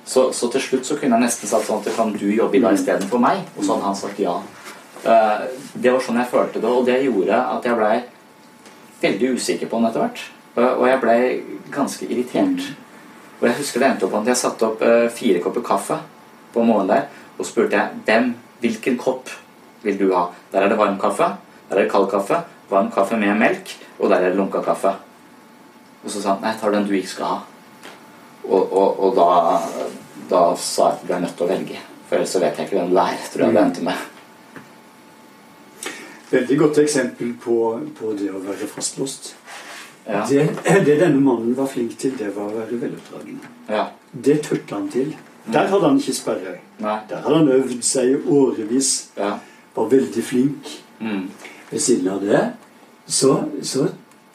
[0.09, 2.61] Så, så til slutt så kunne jeg nesten sagt sånn at kan du jobbe i
[2.63, 3.43] dag istedenfor meg?
[3.57, 4.39] Og så hadde han sagt ja.
[5.05, 5.43] Eh,
[5.75, 7.99] det var sånn jeg følte det, og det gjorde at jeg blei
[9.03, 10.23] veldig usikker på han etter hvert.
[10.57, 12.65] Og- Og jeg blei ganske irritert.
[13.41, 15.99] Og jeg husker det endte opp at jeg satte opp eh, fire kopper kaffe
[16.53, 17.05] på morgenen der,
[17.37, 19.29] og spurte jeg hvem, hvilken kopp
[19.83, 20.25] vil du ha?
[20.51, 21.37] Der er det varm kaffe,
[21.69, 24.93] der er det kald kaffe, varm kaffe med melk, og der er det lunka kaffe.
[26.03, 27.39] Og så sa han nei, tar den du ikke skal ha.
[28.49, 29.27] Og, og, og da,
[30.29, 31.81] da sa jeg at du er nødt til å velge.
[32.07, 33.19] For ellers så vet jeg ikke hvem du er.
[33.33, 34.07] tror jeg det endte med.
[36.29, 37.57] Veldig godt eksempel på,
[37.97, 39.33] på det å være fastlåst.
[40.09, 40.23] Ja.
[40.29, 40.45] Det,
[40.85, 43.51] det denne mannen var flink til, det var å være veloppdragende.
[43.69, 43.89] Ja.
[44.09, 45.11] Det tørte han til.
[45.49, 46.55] Der hadde han ikke sperre.
[46.81, 46.97] Nei.
[47.09, 48.91] Der hadde han øvd seg i årevis.
[49.17, 49.35] Ja.
[49.75, 50.73] Var veldig flink.
[50.99, 51.27] Mm.
[51.69, 52.41] Ved siden av det
[53.09, 53.33] så,
[53.65, 53.87] så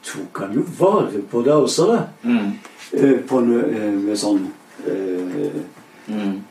[0.04, 2.00] tok han jo vare på det også, da.
[2.26, 2.50] Mm.
[2.92, 4.42] Eh, På eh, med sånn
[4.86, 5.62] eh,
[6.04, 6.42] Mm.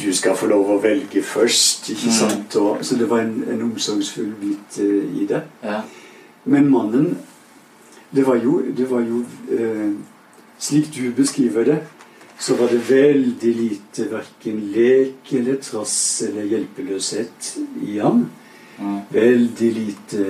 [0.00, 2.14] Du skal få lov å velge først, ikke Mm.
[2.16, 2.54] sant?
[2.56, 5.42] Og, så det var en, en omsorgsfull bit eh, i det.
[5.62, 5.82] Ja.
[6.44, 7.16] Men mannen
[8.14, 9.20] Det var jo, det var jo
[9.52, 9.92] eh,
[10.58, 11.78] Slik du beskriver det,
[12.38, 17.52] så var det veldig lite verken lek eller trass eller hjelpeløshet
[17.86, 18.24] i ham.
[18.78, 18.98] Mm.
[19.12, 20.24] Veldig lite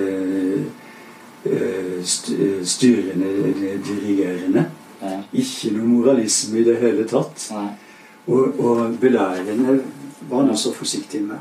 [2.65, 4.65] styrende dirigerende.
[5.03, 5.17] Ja.
[5.35, 7.49] Ikke noe moralisme i det hele tatt.
[8.27, 9.81] Og, og belærende
[10.31, 11.41] var han også forsiktig med.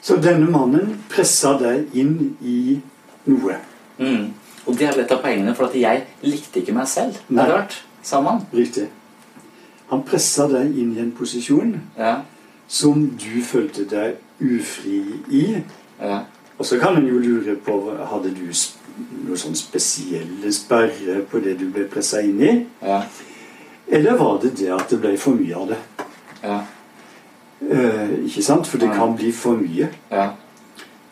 [0.00, 2.78] Så denne mannen pressa deg inn i
[3.28, 3.56] noe.
[4.00, 4.30] Mm.
[4.68, 7.44] Og det er litt av poengene, for at jeg likte ikke meg selv Nei.
[7.48, 8.42] etter sa man.
[8.52, 8.86] Riktig.
[9.90, 12.20] Han pressa deg inn i en posisjon Ja.
[12.70, 15.44] som du følte deg ufri i.
[16.00, 16.20] Ja.
[16.58, 17.78] Og så kan en jo lure på
[18.12, 18.76] Hadde du sp-
[19.26, 22.66] noen sånn spesielle sperrer på det du ble pressa inn i?
[22.82, 23.02] Ja.
[23.90, 25.78] Eller var det det at det ble for mye av det?
[26.44, 26.60] Ja.
[27.60, 28.66] Eh, ikke sant?
[28.66, 29.88] For det kan bli for mye.
[30.10, 30.30] Ja.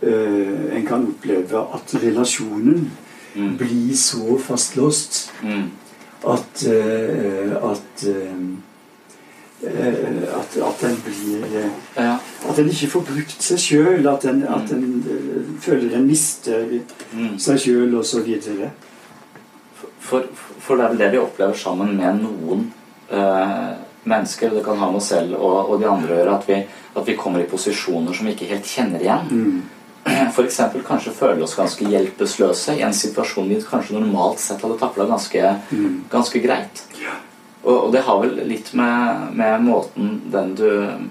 [0.00, 2.90] Eh, en kan oppleve at relasjonen
[3.36, 3.56] Mm.
[3.58, 5.70] blir så fastlåst Mm.
[6.26, 8.36] at eh, at, eh, eh,
[9.62, 12.18] at at den blir eh, Ja.
[12.48, 14.06] At en ikke får brukt seg sjøl.
[14.08, 16.64] At en, at en eh, føler en mister
[17.12, 17.38] Mm.
[17.38, 18.28] seg sjøl osv.
[20.00, 20.24] For,
[20.60, 22.68] for det er vel det vi opplever sammen med noen
[23.10, 23.72] øh,
[24.08, 24.50] mennesker.
[24.54, 26.36] Det kan ha med oss selv og, og de andre å gjøre.
[26.38, 26.60] At vi,
[26.96, 29.28] at vi kommer i posisjoner som vi ikke helt kjenner igjen.
[29.32, 29.62] Mm.
[30.32, 30.60] F.eks.
[30.86, 35.42] kanskje føler oss ganske hjelpeløse i en situasjon vi kanskje normalt sett hadde takla ganske,
[35.70, 36.04] Mm.
[36.10, 36.84] ganske greit.
[37.68, 40.68] Og, og det har vel litt med, med måten den du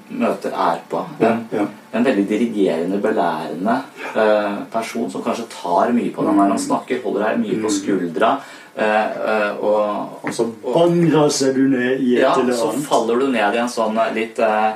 [0.09, 1.03] møter, er på.
[1.21, 1.65] En, Ja.
[1.93, 3.75] en veldig dirigerende, belærende
[4.17, 7.69] eh, person som kanskje tar mye på deg når han snakker, holder deg mye på
[7.75, 8.31] skuldra.
[8.77, 13.21] eh, eh, og, Og så bang raser du ned i et ja, eller så faller
[13.21, 14.73] du ned i en sånn eh, litt eh,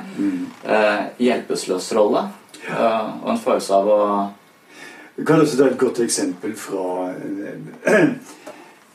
[0.66, 2.24] eh, hjelpeløs rolle.
[2.62, 4.00] Og en følelse av å
[5.16, 7.08] Du kan også ta et godt eksempel fra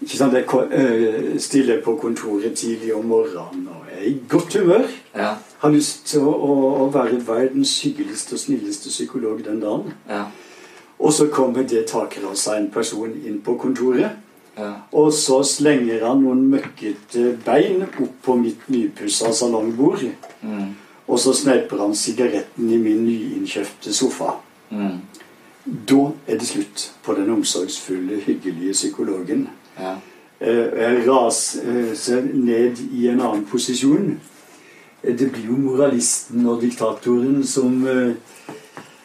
[0.02, 4.86] ikke sant, Jeg eh, stiller på kontoret tidlig om morgenen og er i godt humør.
[5.16, 6.54] Ja, Har lyst til å, å,
[6.86, 9.93] å være verdens hyggeligste og snilleste psykolog den dagen.
[10.10, 10.26] ja,
[11.00, 14.12] Og så kommer det takrasa en person inn på kontoret.
[14.58, 14.72] ja.
[14.91, 20.06] Og så slenger han noen møkkete bein opp på mitt nypussa salongbord.
[20.41, 20.76] Mm,
[21.08, 24.36] Og så sneiper han sigaretten i min nyinnkjøpte sofa.
[24.72, 24.98] mm,
[25.88, 29.48] Da er det slutt på den omsorgsfulle, hyggelige psykologen.
[29.80, 29.96] Ja,
[30.40, 34.20] Eh, Jeg raser ned i en annen posisjon.
[35.04, 38.14] Eh, Det blir jo moralisten og diktatoren som, eh,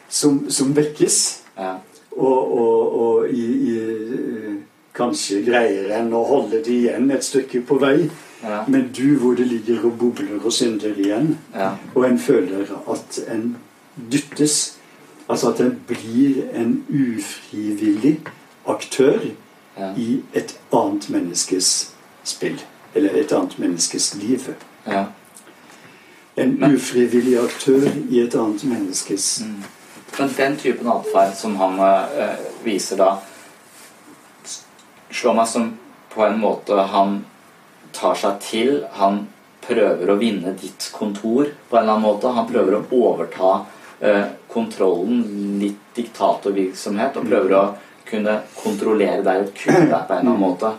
[0.09, 1.39] som, som vekkes.
[1.57, 1.75] ja,
[2.11, 4.53] Og, og, og i, i, eh,
[4.93, 8.09] kanskje greier en å holde det igjen et stykke på vei.
[8.43, 12.67] ja, Men du hvor det ligger og bobler og synder igjen, ja, og en føler
[12.91, 13.55] at en
[14.11, 14.77] dyttes
[15.29, 18.19] Altså at en blir en ufrivillig
[18.67, 19.19] aktør
[19.77, 21.93] ja, i et annet menneskes
[22.23, 22.59] spill.
[22.93, 24.53] Eller et annet menneskes liv.
[24.85, 25.05] ja.
[26.35, 29.63] En Men- ufrivillig aktør i et annet menneskes Mm.
[30.19, 33.17] Men den typen atferd som han øh, viser da,
[35.11, 35.71] slår meg som
[36.13, 37.25] på en måte han
[37.93, 38.83] tar seg til.
[38.99, 39.27] Han
[39.63, 42.33] prøver å vinne ditt kontor på en eller annen måte.
[42.35, 43.53] Han prøver å overta
[44.03, 45.23] øh, kontrollen,
[45.61, 47.63] litt diktatorvirksomhet, og prøver å
[48.09, 50.73] kunne kontrollere deg og kutte deg på en eller annen måte.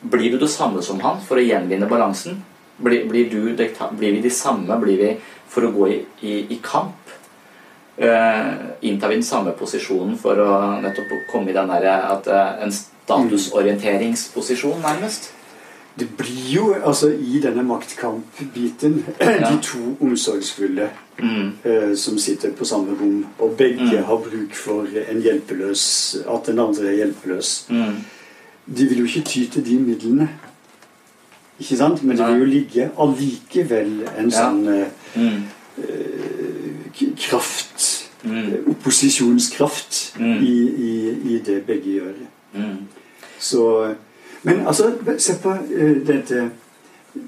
[0.00, 2.44] Blir du det samme som han for å gjenvinne balansen?
[2.80, 4.78] Blir, blir, du, blir vi de samme?
[4.80, 5.10] Blir vi
[5.50, 6.96] for å gå i, i, i kamp?
[8.00, 12.56] Uh, inntar vi den samme posisjonen for å nettopp komme i den der at, uh,
[12.64, 15.34] en statusorienteringsposisjon, nærmest?
[15.98, 19.04] Det blir jo altså i denne maktkampbiten
[19.50, 21.50] de to omsorgsfulle Mm.
[21.64, 24.04] eh, som sitter på samme rom, og begge Mm.
[24.04, 27.66] har bruk for en hjelpeløs At den andre er hjelpeløs.
[27.68, 27.96] Mm.
[28.76, 30.28] De vil jo ikke ty til de midlene.
[31.60, 32.02] Ikke sant?
[32.04, 34.86] Men det vil jo ligge allikevel en sånn eh,
[35.16, 35.42] Mm.
[37.16, 38.36] kraft Mm.
[38.52, 40.42] eh, Opposisjonskraft Mm.
[40.44, 42.12] i, i, i det begge gjør.
[42.54, 42.76] Mm.
[43.38, 43.94] Så
[44.42, 46.50] Men altså, se på eh, dette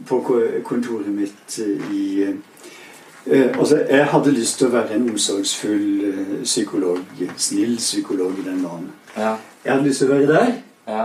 [0.08, 0.20] på
[0.64, 6.30] kontoret mitt eh, i eh, Altså, jeg hadde lyst til å være en omsorgsfull eh,
[6.42, 7.02] psykolog.
[7.36, 8.88] Snill psykolog i den dagen.
[9.16, 9.36] Ja.
[9.64, 10.54] Jeg hadde lyst til å være der.
[10.88, 11.04] Ja.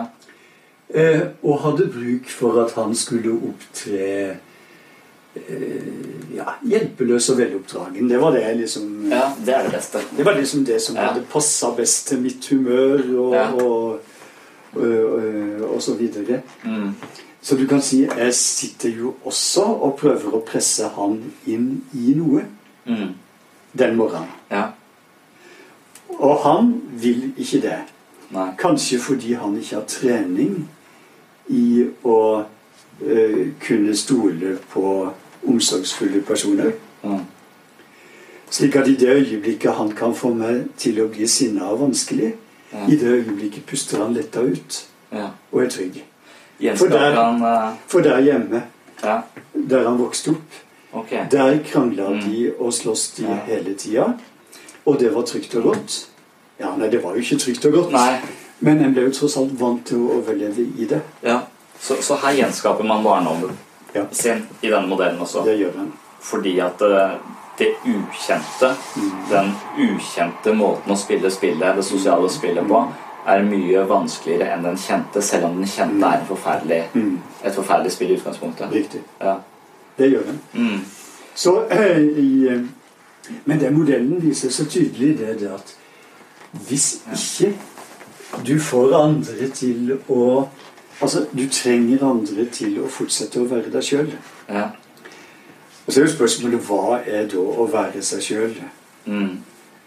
[0.87, 4.37] Eh, og hadde bruk for at han skulle opptre
[5.35, 5.87] eh,
[6.33, 8.09] ja, hjelpeløs og veloppdragen.
[8.09, 10.03] Det var det liksom ja, det er det beste.
[10.17, 14.13] Det var liksom det som hadde passa best til mitt humør og, og,
[14.77, 16.41] og, og, og så videre.
[16.63, 16.93] Mm.
[17.41, 22.15] Så du kan si jeg sitter jo også og prøver å presse han inn i
[22.17, 22.45] noe
[22.87, 23.13] Mm.
[23.79, 24.29] den morgenen.
[24.51, 24.61] Ja.
[26.09, 27.79] Og han vil ikke det.
[28.31, 28.51] Nei.
[28.59, 30.69] Kanskje fordi han ikke har trening
[31.51, 32.43] i å
[33.03, 35.13] eh, kunne stole på
[35.47, 36.71] omsorgsfulle personer.
[37.03, 37.25] Mm.
[38.49, 42.33] Slik at i det øyeblikket han kan få meg til å bli sinna og vanskelig.
[42.87, 45.27] I det øyeblikket puster han letta ut Ja.
[45.51, 46.03] og er trygg.
[46.77, 48.63] For der, han eh, for der hjemme,
[49.03, 49.21] Ja.
[49.69, 50.57] der han vokste opp,
[50.93, 51.25] Okay.
[51.31, 52.21] der krangla Mm.
[52.21, 53.35] de og sloss de Ja.
[53.45, 54.05] hele tida.
[54.85, 56.07] Og det var trygt og godt.
[56.59, 57.91] Ja, nei, det var jo ikke trygt og godt.
[57.91, 58.19] Nei.
[58.59, 61.01] Men en ble jo tross alt vant til å overleve i det.
[61.23, 61.39] Ja.
[61.79, 63.51] Så, så her gjenskaper man barndommen
[63.95, 64.03] Ja.
[64.11, 65.43] sin i denne modellen også.
[65.45, 65.93] Det gjør han.
[66.21, 67.11] Fordi at eh,
[67.57, 68.69] det ukjente,
[69.29, 72.83] den ukjente måten å spille spillet, det sosiale spillet på,
[73.27, 77.17] er mye vanskeligere enn den kjente, selv om den kjente er forferdelig, Mm.
[77.43, 78.71] et forferdelig spill i utgangspunktet.
[78.71, 79.01] Riktig.
[79.21, 79.35] Ja.
[79.97, 80.39] Det gjør den.
[80.53, 80.81] Mm.
[81.35, 82.61] Så øh, i, eh,
[83.45, 85.75] Men den modellen viser så tydelig det, det at
[86.67, 87.53] hvis ikke
[88.47, 90.47] du får andre til å
[91.01, 94.07] Altså, du trenger andre til å fortsette å være deg sjøl.
[94.49, 94.63] Ja.
[95.87, 98.55] Og så er jo spørsmålet hva er da å være seg sjøl?
[99.07, 99.37] Mm.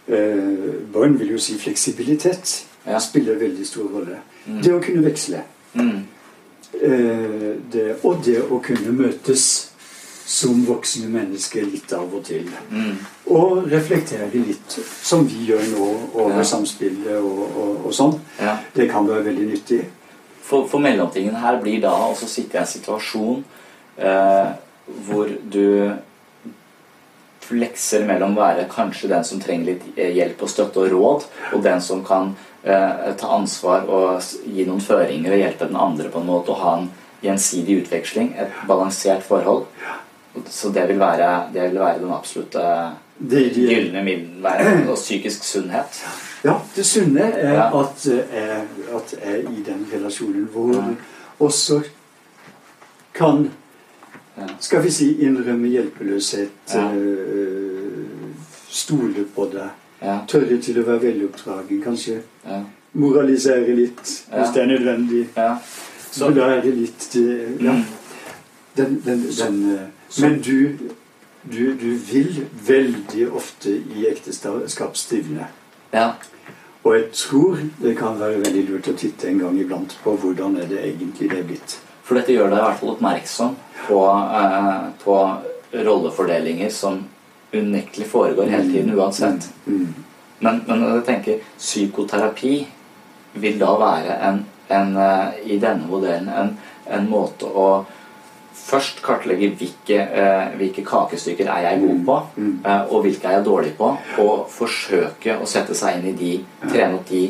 [0.09, 2.55] Eh, barn vil jo si fleksibilitet.
[2.87, 2.99] Ja.
[3.05, 4.23] Spiller veldig stor rolle.
[4.47, 4.63] Mm.
[4.65, 5.43] Det å kunne veksle.
[5.77, 5.99] Mm.
[6.81, 9.45] Eh, det, og det å kunne møtes
[10.31, 12.47] som voksne mennesker litt av og til.
[12.71, 12.97] Mm.
[13.35, 16.45] Og reflektere litt, som vi gjør nå, over Ja.
[16.47, 18.17] samspillet og, og, og sånn.
[18.41, 18.57] Ja.
[18.75, 19.81] Det kan være veldig nyttig.
[20.47, 23.45] For, for mellomtingen her blir da å sitte i en situasjon
[23.99, 24.49] eh,
[25.07, 25.93] hvor du
[27.41, 31.25] flekser mellom å være kanskje den som trenger litt eh, hjelp og støtte og råd,
[31.57, 36.11] og den som kan eh, ta ansvar og gi noen føringer og hjelpe den andre
[36.13, 36.91] på en måte, og ha en
[37.25, 39.67] gjensidig utveksling, et balansert forhold.
[40.49, 42.63] Så det vil være, det vil være den absolutte
[43.21, 45.99] gylne middelveien og psykisk sunnhet.
[46.47, 47.67] ja, det sunne er Ja.
[47.81, 48.63] at, eh, jeg,
[48.95, 50.85] at jeg i den relasjonen hvor Ja.
[51.41, 51.83] også
[53.15, 53.51] kan.
[54.61, 56.87] Skal vi si innrømme hjelpeløshet, Ja.
[56.93, 58.31] eh,
[58.69, 59.71] stole på deg,
[60.03, 60.19] Ja.
[60.29, 62.63] tørre til å være veloppdragen, kanskje Ja.
[62.95, 65.27] moralisere litt hvis det er nødvendig.
[65.37, 65.57] Ja.
[66.13, 67.73] Så det litt det, Ja.
[67.73, 67.85] Mm.
[68.77, 70.73] Den, den, den, eh, men du,
[71.53, 75.47] du, du vil veldig ofte i ekteskap stivne.
[75.93, 76.13] ja.
[76.85, 80.57] Og jeg tror det kan være veldig lurt å titte en gang iblant på hvordan
[80.57, 81.79] er det egentlig det er blitt.
[82.11, 83.53] For dette gjør deg i hvert fall oppmerksom
[83.87, 83.99] på,
[84.35, 85.17] eh, på
[85.87, 87.05] rollefordelinger som
[87.55, 89.47] unektelig foregår hele tiden uansett.
[89.67, 89.95] Mm.
[90.43, 92.67] Men, men jeg tenker psykoterapi
[93.39, 94.43] vil da være en,
[94.75, 96.53] en eh, i denne modellen en,
[96.91, 97.71] en måte å
[98.59, 102.57] først kartlegge hvilke, eh, hvilke kakestykker er jeg god på, Mm.
[102.65, 106.33] eh, og hvilke er jeg dårlig på, og forsøke å sette seg inn i de,
[106.67, 107.29] trene opp de.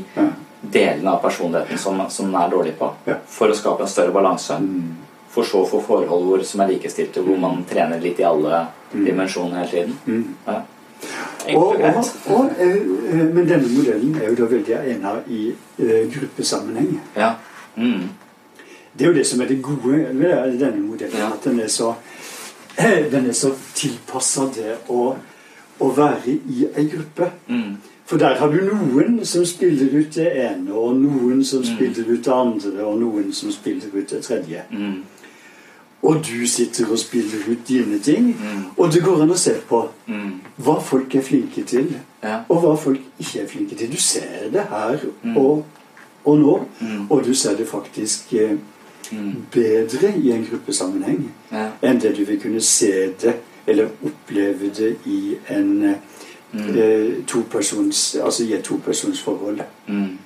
[0.61, 3.15] Delene av personligheten som, som den er dårlig på, Ja.
[3.27, 4.59] for å skape en større balanse.
[4.61, 4.97] Mm.
[5.31, 8.67] For så å få forhold hvor, som er likestilte, hvor man trener litt i alle
[8.93, 9.99] dimensjoner hele tiden.
[10.07, 10.35] Mm.
[10.47, 10.61] Ja.
[11.55, 11.85] Og, og
[12.27, 16.99] og, eh, eh, men denne modellen er jo da veldig egnet i uh, gruppesammenheng.
[17.17, 17.31] Ja.
[17.77, 18.11] Mm.
[18.93, 21.19] Det er jo det som er det gode ved denne modellen.
[21.19, 21.31] Ja.
[21.33, 21.95] At den er så,
[23.13, 25.15] den er så tilpassa det å,
[25.81, 27.31] å være i ei gruppe.
[28.11, 28.19] Mm.
[28.19, 31.77] For der har du noen som spiller ut det ene, og noen som Mm.
[31.77, 34.63] spiller ut det andre, og noen som spiller ut det tredje.
[34.73, 35.03] Mm.
[36.03, 38.25] Og du sitter og spiller ut dine ting.
[38.27, 38.65] Mm.
[38.79, 40.41] Og det går an å se på Mm.
[40.59, 42.41] hva folk er flinke til, Ja.
[42.49, 43.91] og hva folk ikke er flinke til.
[43.93, 44.99] Du ser det her
[45.37, 45.65] og,
[46.25, 47.07] og nå, Mm.
[47.11, 48.57] og du ser det faktisk eh,
[49.53, 51.69] bedre i en gruppesammenheng Ja.
[51.83, 53.35] enn det du vil kunne se det
[53.67, 55.95] eller oppleve det i en eh,
[57.27, 59.61] topersons Altså i et topersonsforhold.
[59.89, 60.19] Mm.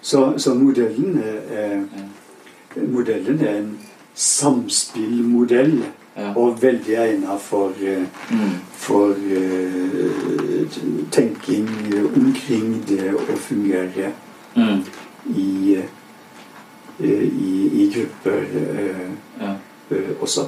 [0.00, 1.20] Så, så modellen
[1.50, 1.82] er,
[2.88, 3.78] Modellen er en
[4.14, 5.82] samspillmodell
[6.16, 6.32] Ja.
[6.36, 8.50] og veldig egnet for, eh, Mm.
[8.72, 10.66] for uh,
[11.12, 11.68] tenking
[12.16, 14.12] omkring det å fungere
[14.56, 14.84] Mm.
[15.36, 15.76] i,
[17.00, 19.10] uh, i, i grupper uh,
[19.40, 19.52] Ja.
[19.90, 20.40] eh, også.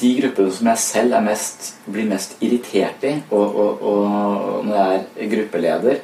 [0.00, 4.76] De gruppene som jeg selv er mest, blir mest irritert i, og, og, og når
[4.80, 6.02] jeg er gruppeleder,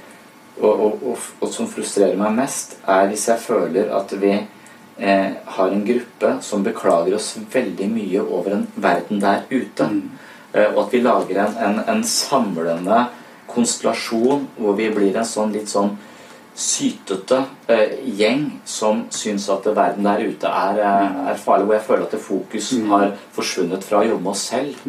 [0.61, 0.99] og,
[1.41, 6.35] og, som frustrerer meg mest, er hvis jeg føler at vi eh, har en gruppe
[6.45, 9.89] som beklager oss veldig mye over en verden der ute.
[10.53, 13.07] Eh, og at vi lager en, en, en samlende
[13.51, 15.97] konstellasjon hvor vi blir en sånn litt sånn
[16.61, 21.67] sytete eh, gjeng som syns at verden der ute er, eh, er farlig.
[21.67, 24.83] Hvor jeg føler at fokus har forsvunnet fra å jobbe med oss selv.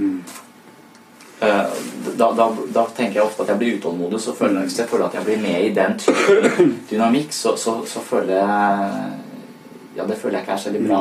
[1.42, 1.78] Eh,
[2.20, 4.20] da, da, da tenker jeg ofte at jeg blir utålmodig.
[4.22, 7.56] Så føler jeg, hvis jeg føler at jeg blir med i den typen dynamikk, så,
[7.58, 9.20] så, så føler jeg
[9.96, 11.00] Ja, det føler jeg ikke er så veldig bra.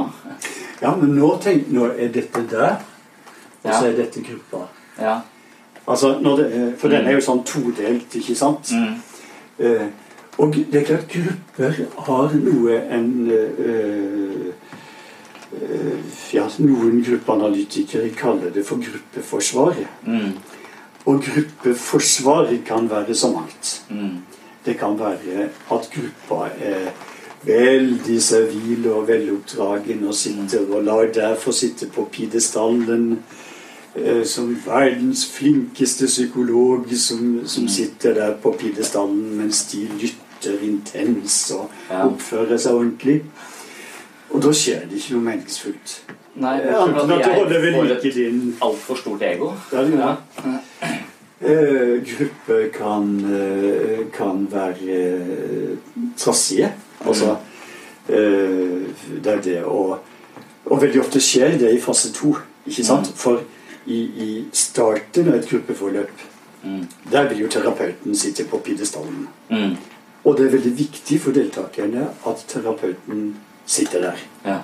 [0.81, 2.81] Ja, men nå, tenk, nå er dette der,
[3.62, 4.64] og så er dette gruppa.
[4.99, 5.18] Ja.
[5.85, 6.47] Altså, det,
[6.81, 8.73] for den er jo sånn todelt, ikke sant?
[8.75, 8.97] Mm.
[9.61, 9.85] Eh,
[10.41, 14.51] og det er klart grupper har noe en øh, øh,
[16.32, 19.80] Ja, noen gruppeanalytikere kaller det for gruppeforsvar.
[20.07, 20.36] Mm.
[21.11, 23.82] Og gruppeforsvar kan være så mangt.
[23.91, 24.22] Mm.
[24.64, 26.93] Det kan være at gruppa er
[27.43, 33.22] veldig servil og veloppdragen og sitter og lar deg få sitte på pidestallen
[33.97, 41.51] eh, som verdens flinkeste psykolog som, som sitter der på pidestallen mens de lytter intens
[41.51, 42.07] og Ja.
[42.07, 43.22] oppfører seg ordentlig.
[44.30, 46.01] Og da skjer det ikke noe meningsfullt.
[46.36, 49.53] Nei, Jeg antar at du holder ved like din altfor stort ego.
[49.72, 50.91] Ja, det gjør det.
[51.43, 55.76] Eh, grupper kan, uh, kan være uh,
[56.16, 56.72] trassige.
[57.07, 57.36] Altså
[58.09, 58.84] eh,
[59.24, 59.99] Det er det å
[60.66, 62.36] Og veldig ofte skjer det i fase to.
[62.66, 63.09] Ikke sant?
[63.16, 63.41] For
[63.86, 66.11] i, i starten av et gruppeforløp
[66.62, 66.86] Mm.
[67.12, 69.28] der vil jo terapeuten sitte på pidestallen.
[69.51, 69.76] Mm.
[70.25, 74.16] Og det er veldig viktig for deltakerne at terapeuten sitter der.
[74.45, 74.59] Ja.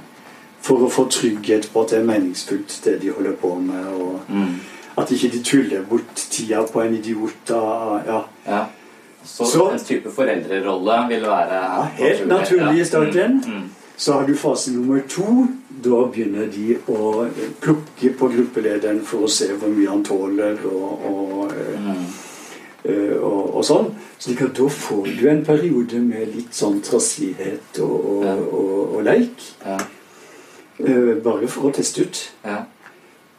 [0.61, 3.87] For å få trygghet på at det er meningsfullt, det de holder på med.
[3.87, 4.55] og Mm.
[4.99, 7.33] at ikke de tuller bort tida på en idiot.
[7.49, 8.21] Da, Ja.
[8.47, 8.65] Ja.
[9.25, 13.43] Så, Så- en type foreldrerolle vil være Ja, helt naturlig i starten.
[13.47, 13.53] Mm.
[13.57, 13.63] Mm.
[13.97, 15.47] Så har du fase nummer to.
[15.85, 20.57] Da begynner de å eh, plukke på gruppelederen for å se hvor mye han tåler.
[20.65, 22.07] og, og, eh, Mm.
[23.21, 23.91] Og, og sånn.
[24.19, 28.35] Slik at da får du en periode med litt sånn trassighet og, og, Ja.
[28.37, 29.43] og, leik.
[29.65, 29.79] Ja.
[30.79, 32.23] eh, Bare for å teste ut.
[32.45, 32.63] Ja.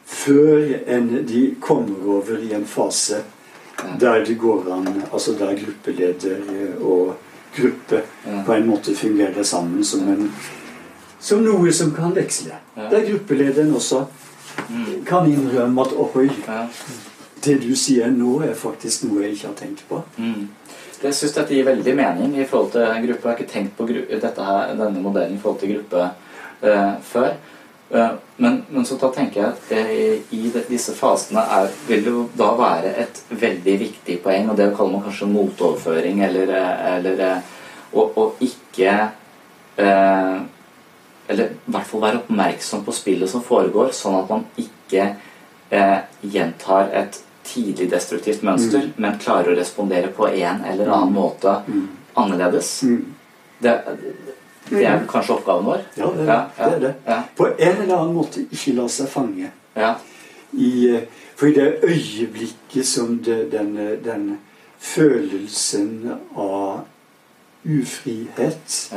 [0.08, 3.22] Før enn de kommer over i en fase
[4.00, 7.14] der det går an Altså der gruppeleder eh, og
[7.54, 8.00] gruppe
[8.46, 10.32] på en måte fungerer sammen som, en,
[11.20, 12.54] som noe som kan veksle.
[12.76, 14.04] Der gruppelederen også
[15.06, 16.28] kan innrømme at ohoi.
[17.44, 20.00] Det du sier nå, er faktisk noe jeg ikke har tenkt på.
[20.16, 20.48] Mm.
[20.98, 23.22] Jeg syns dette gir veldig mening i forhold til gruppe.
[23.22, 26.08] Jeg har ikke tenkt på her, denne modellen i forhold til gruppe
[26.66, 27.36] eh, før.
[27.90, 32.02] Eh, men, men så da tenker jeg at eh, i de, disse fasene er, vil
[32.04, 36.52] det jo da være et veldig viktig poeng, og det kaller man kanskje motoverføring, eller,
[36.58, 37.54] eh, eller eh,
[37.94, 38.94] å, å ikke
[39.78, 40.38] eh,
[41.28, 45.02] Eller i hvert fall være oppmerksom på spillet som foregår, sånn at man ikke
[45.68, 47.18] eh, gjentar et
[47.48, 51.54] tidlig destruktivt mønster, men klarer å respondere på en eller annen måte
[52.18, 52.72] annerledes.
[53.58, 53.74] Det,
[54.68, 55.80] det er kanskje oppgaven vår?
[55.98, 56.92] Ja, det, Ja, ja, det er det.
[57.06, 57.22] ja.
[57.36, 59.50] På en eller annen måte ikke la seg fange.
[59.74, 59.94] Ja.
[60.52, 61.02] I, eh,
[61.36, 63.74] for i det øyeblikket som det, den,
[64.04, 64.28] den
[64.78, 66.84] følelsen av
[67.68, 68.92] ufrihet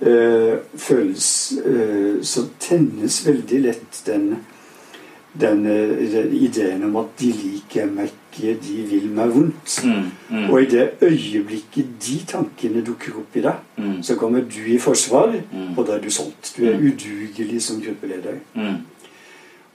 [0.00, 1.28] eh, føles,
[1.64, 4.28] eh, så tennes veldig lett den,
[5.40, 9.76] den, eh, ideen om at de liker meg ikke, de vil meg vondt.
[9.84, 14.40] Mm, mm, Og i det øyeblikket de tankene dukker opp i deg, mm, så kommer
[14.40, 15.78] du i forsvar, Mm.
[15.78, 16.54] og da er du solgt.
[16.56, 18.38] Du er udugelig som gruppeleder.
[18.54, 18.76] mm.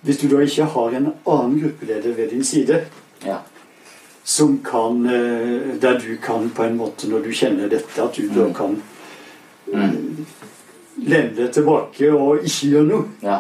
[0.04, 2.86] Hvis du da ikke har en annen gruppeleder ved din side,
[3.26, 3.38] Ja.
[4.24, 8.28] som kan, eh, der du kan på en måte, når du kjenner dette, at du
[8.28, 8.54] da Mm.
[8.54, 8.82] kan
[9.74, 10.26] mm.
[10.98, 13.38] lene deg tilbake og ikke gjøre noe, ja.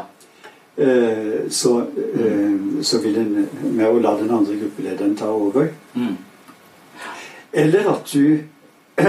[0.78, 5.68] Eh, så, eh, så vil en med å la den andre gruppelederen ta over.
[5.96, 6.16] Mm.
[7.52, 8.40] Eller at du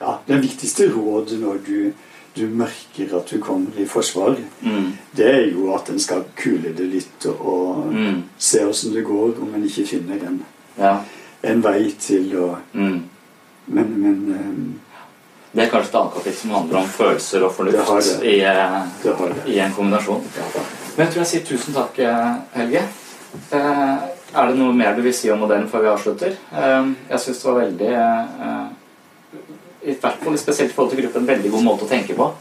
[0.00, 1.92] Ja, den viktigste rådet når du
[2.36, 4.90] du merker at du kommer i forsvar, Mm.
[5.16, 8.22] det er jo at en skal kule det litt og Mm.
[8.38, 10.42] se åssen det går, om en ikke finner en,
[10.78, 10.98] Ja.
[11.42, 13.00] en vei til å Mm.
[13.68, 14.85] Men, men eh,
[15.56, 18.74] Det er kanskje et annet kapittel som handler om følelser og fornuft i, eh,
[19.48, 20.20] i en kombinasjon.
[20.96, 22.82] Men jeg tror jeg sier tusen takk, eh, Helge.
[23.52, 23.96] Eh,
[24.36, 26.34] Er det noe mer du vil si om modellen før vi avslutter?
[27.08, 27.90] Jeg syns det var veldig
[29.86, 32.32] I hvert fall spesielt i forhold til gruppen, en veldig god måte å tenke på.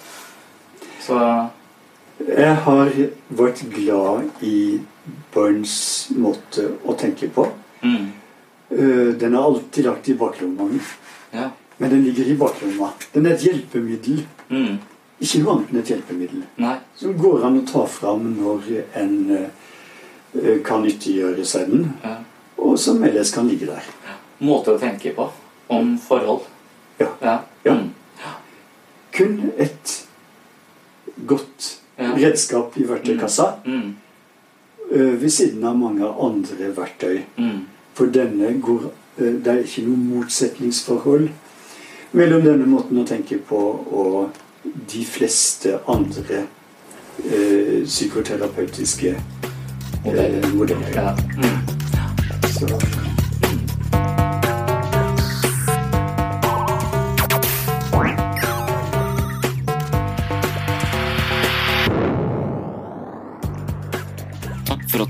[0.99, 1.49] Så
[2.27, 2.91] Jeg har
[3.31, 4.81] vært glad i
[5.33, 7.47] barns måte å tenke på.
[7.83, 8.11] mm.
[9.19, 10.79] Den er alltid lagt i baklomma.
[11.31, 11.49] Ja.
[11.77, 12.89] Men den ligger i baklomma.
[13.13, 14.21] Den er et hjelpemiddel.
[14.49, 14.77] Mm.
[15.19, 16.43] Ikke noe annet enn et hjelpemiddel.
[16.63, 16.75] Nei.
[16.95, 18.69] Som går an å ta fram når
[19.01, 21.89] en uh, kan nyttiggjøre seg den.
[22.03, 22.17] Ja.
[22.63, 23.83] Og som ellers kan ligge der.
[24.43, 25.29] Måte å tenke på
[25.71, 26.47] om forhold.
[26.99, 27.09] Ja.
[27.21, 27.37] Ja.
[27.65, 27.75] Ja.
[27.75, 27.91] Mm.
[29.15, 30.01] Kun et
[31.27, 33.45] godt redskap i verktøykassa.
[33.65, 33.95] Mm.
[34.91, 37.21] eh, Ved siden av mange andre verktøy.
[37.37, 37.65] Mm.
[37.95, 41.29] For denne går Det er ikke noe motsetningsforhold
[42.11, 44.35] mellom denne måten å tenke på og
[44.91, 46.45] de fleste andre
[47.25, 50.93] eh, psykoterapeutiske eh, modeller.
[50.95, 51.15] Ja.
[51.37, 51.59] Mm.
[52.55, 52.69] Så,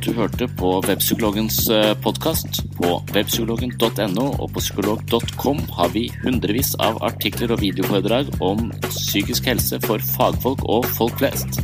[0.05, 1.57] du hørte på Webpsykologens
[2.03, 2.59] podkast.
[2.77, 9.79] På webpsykologen.no og på psykolog.com har vi hundrevis av artikler og videoforedrag om psykisk helse
[9.85, 11.61] for fagfolk og folk flest.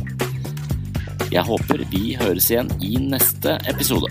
[1.32, 4.10] Jeg håper vi høres igjen i neste episode.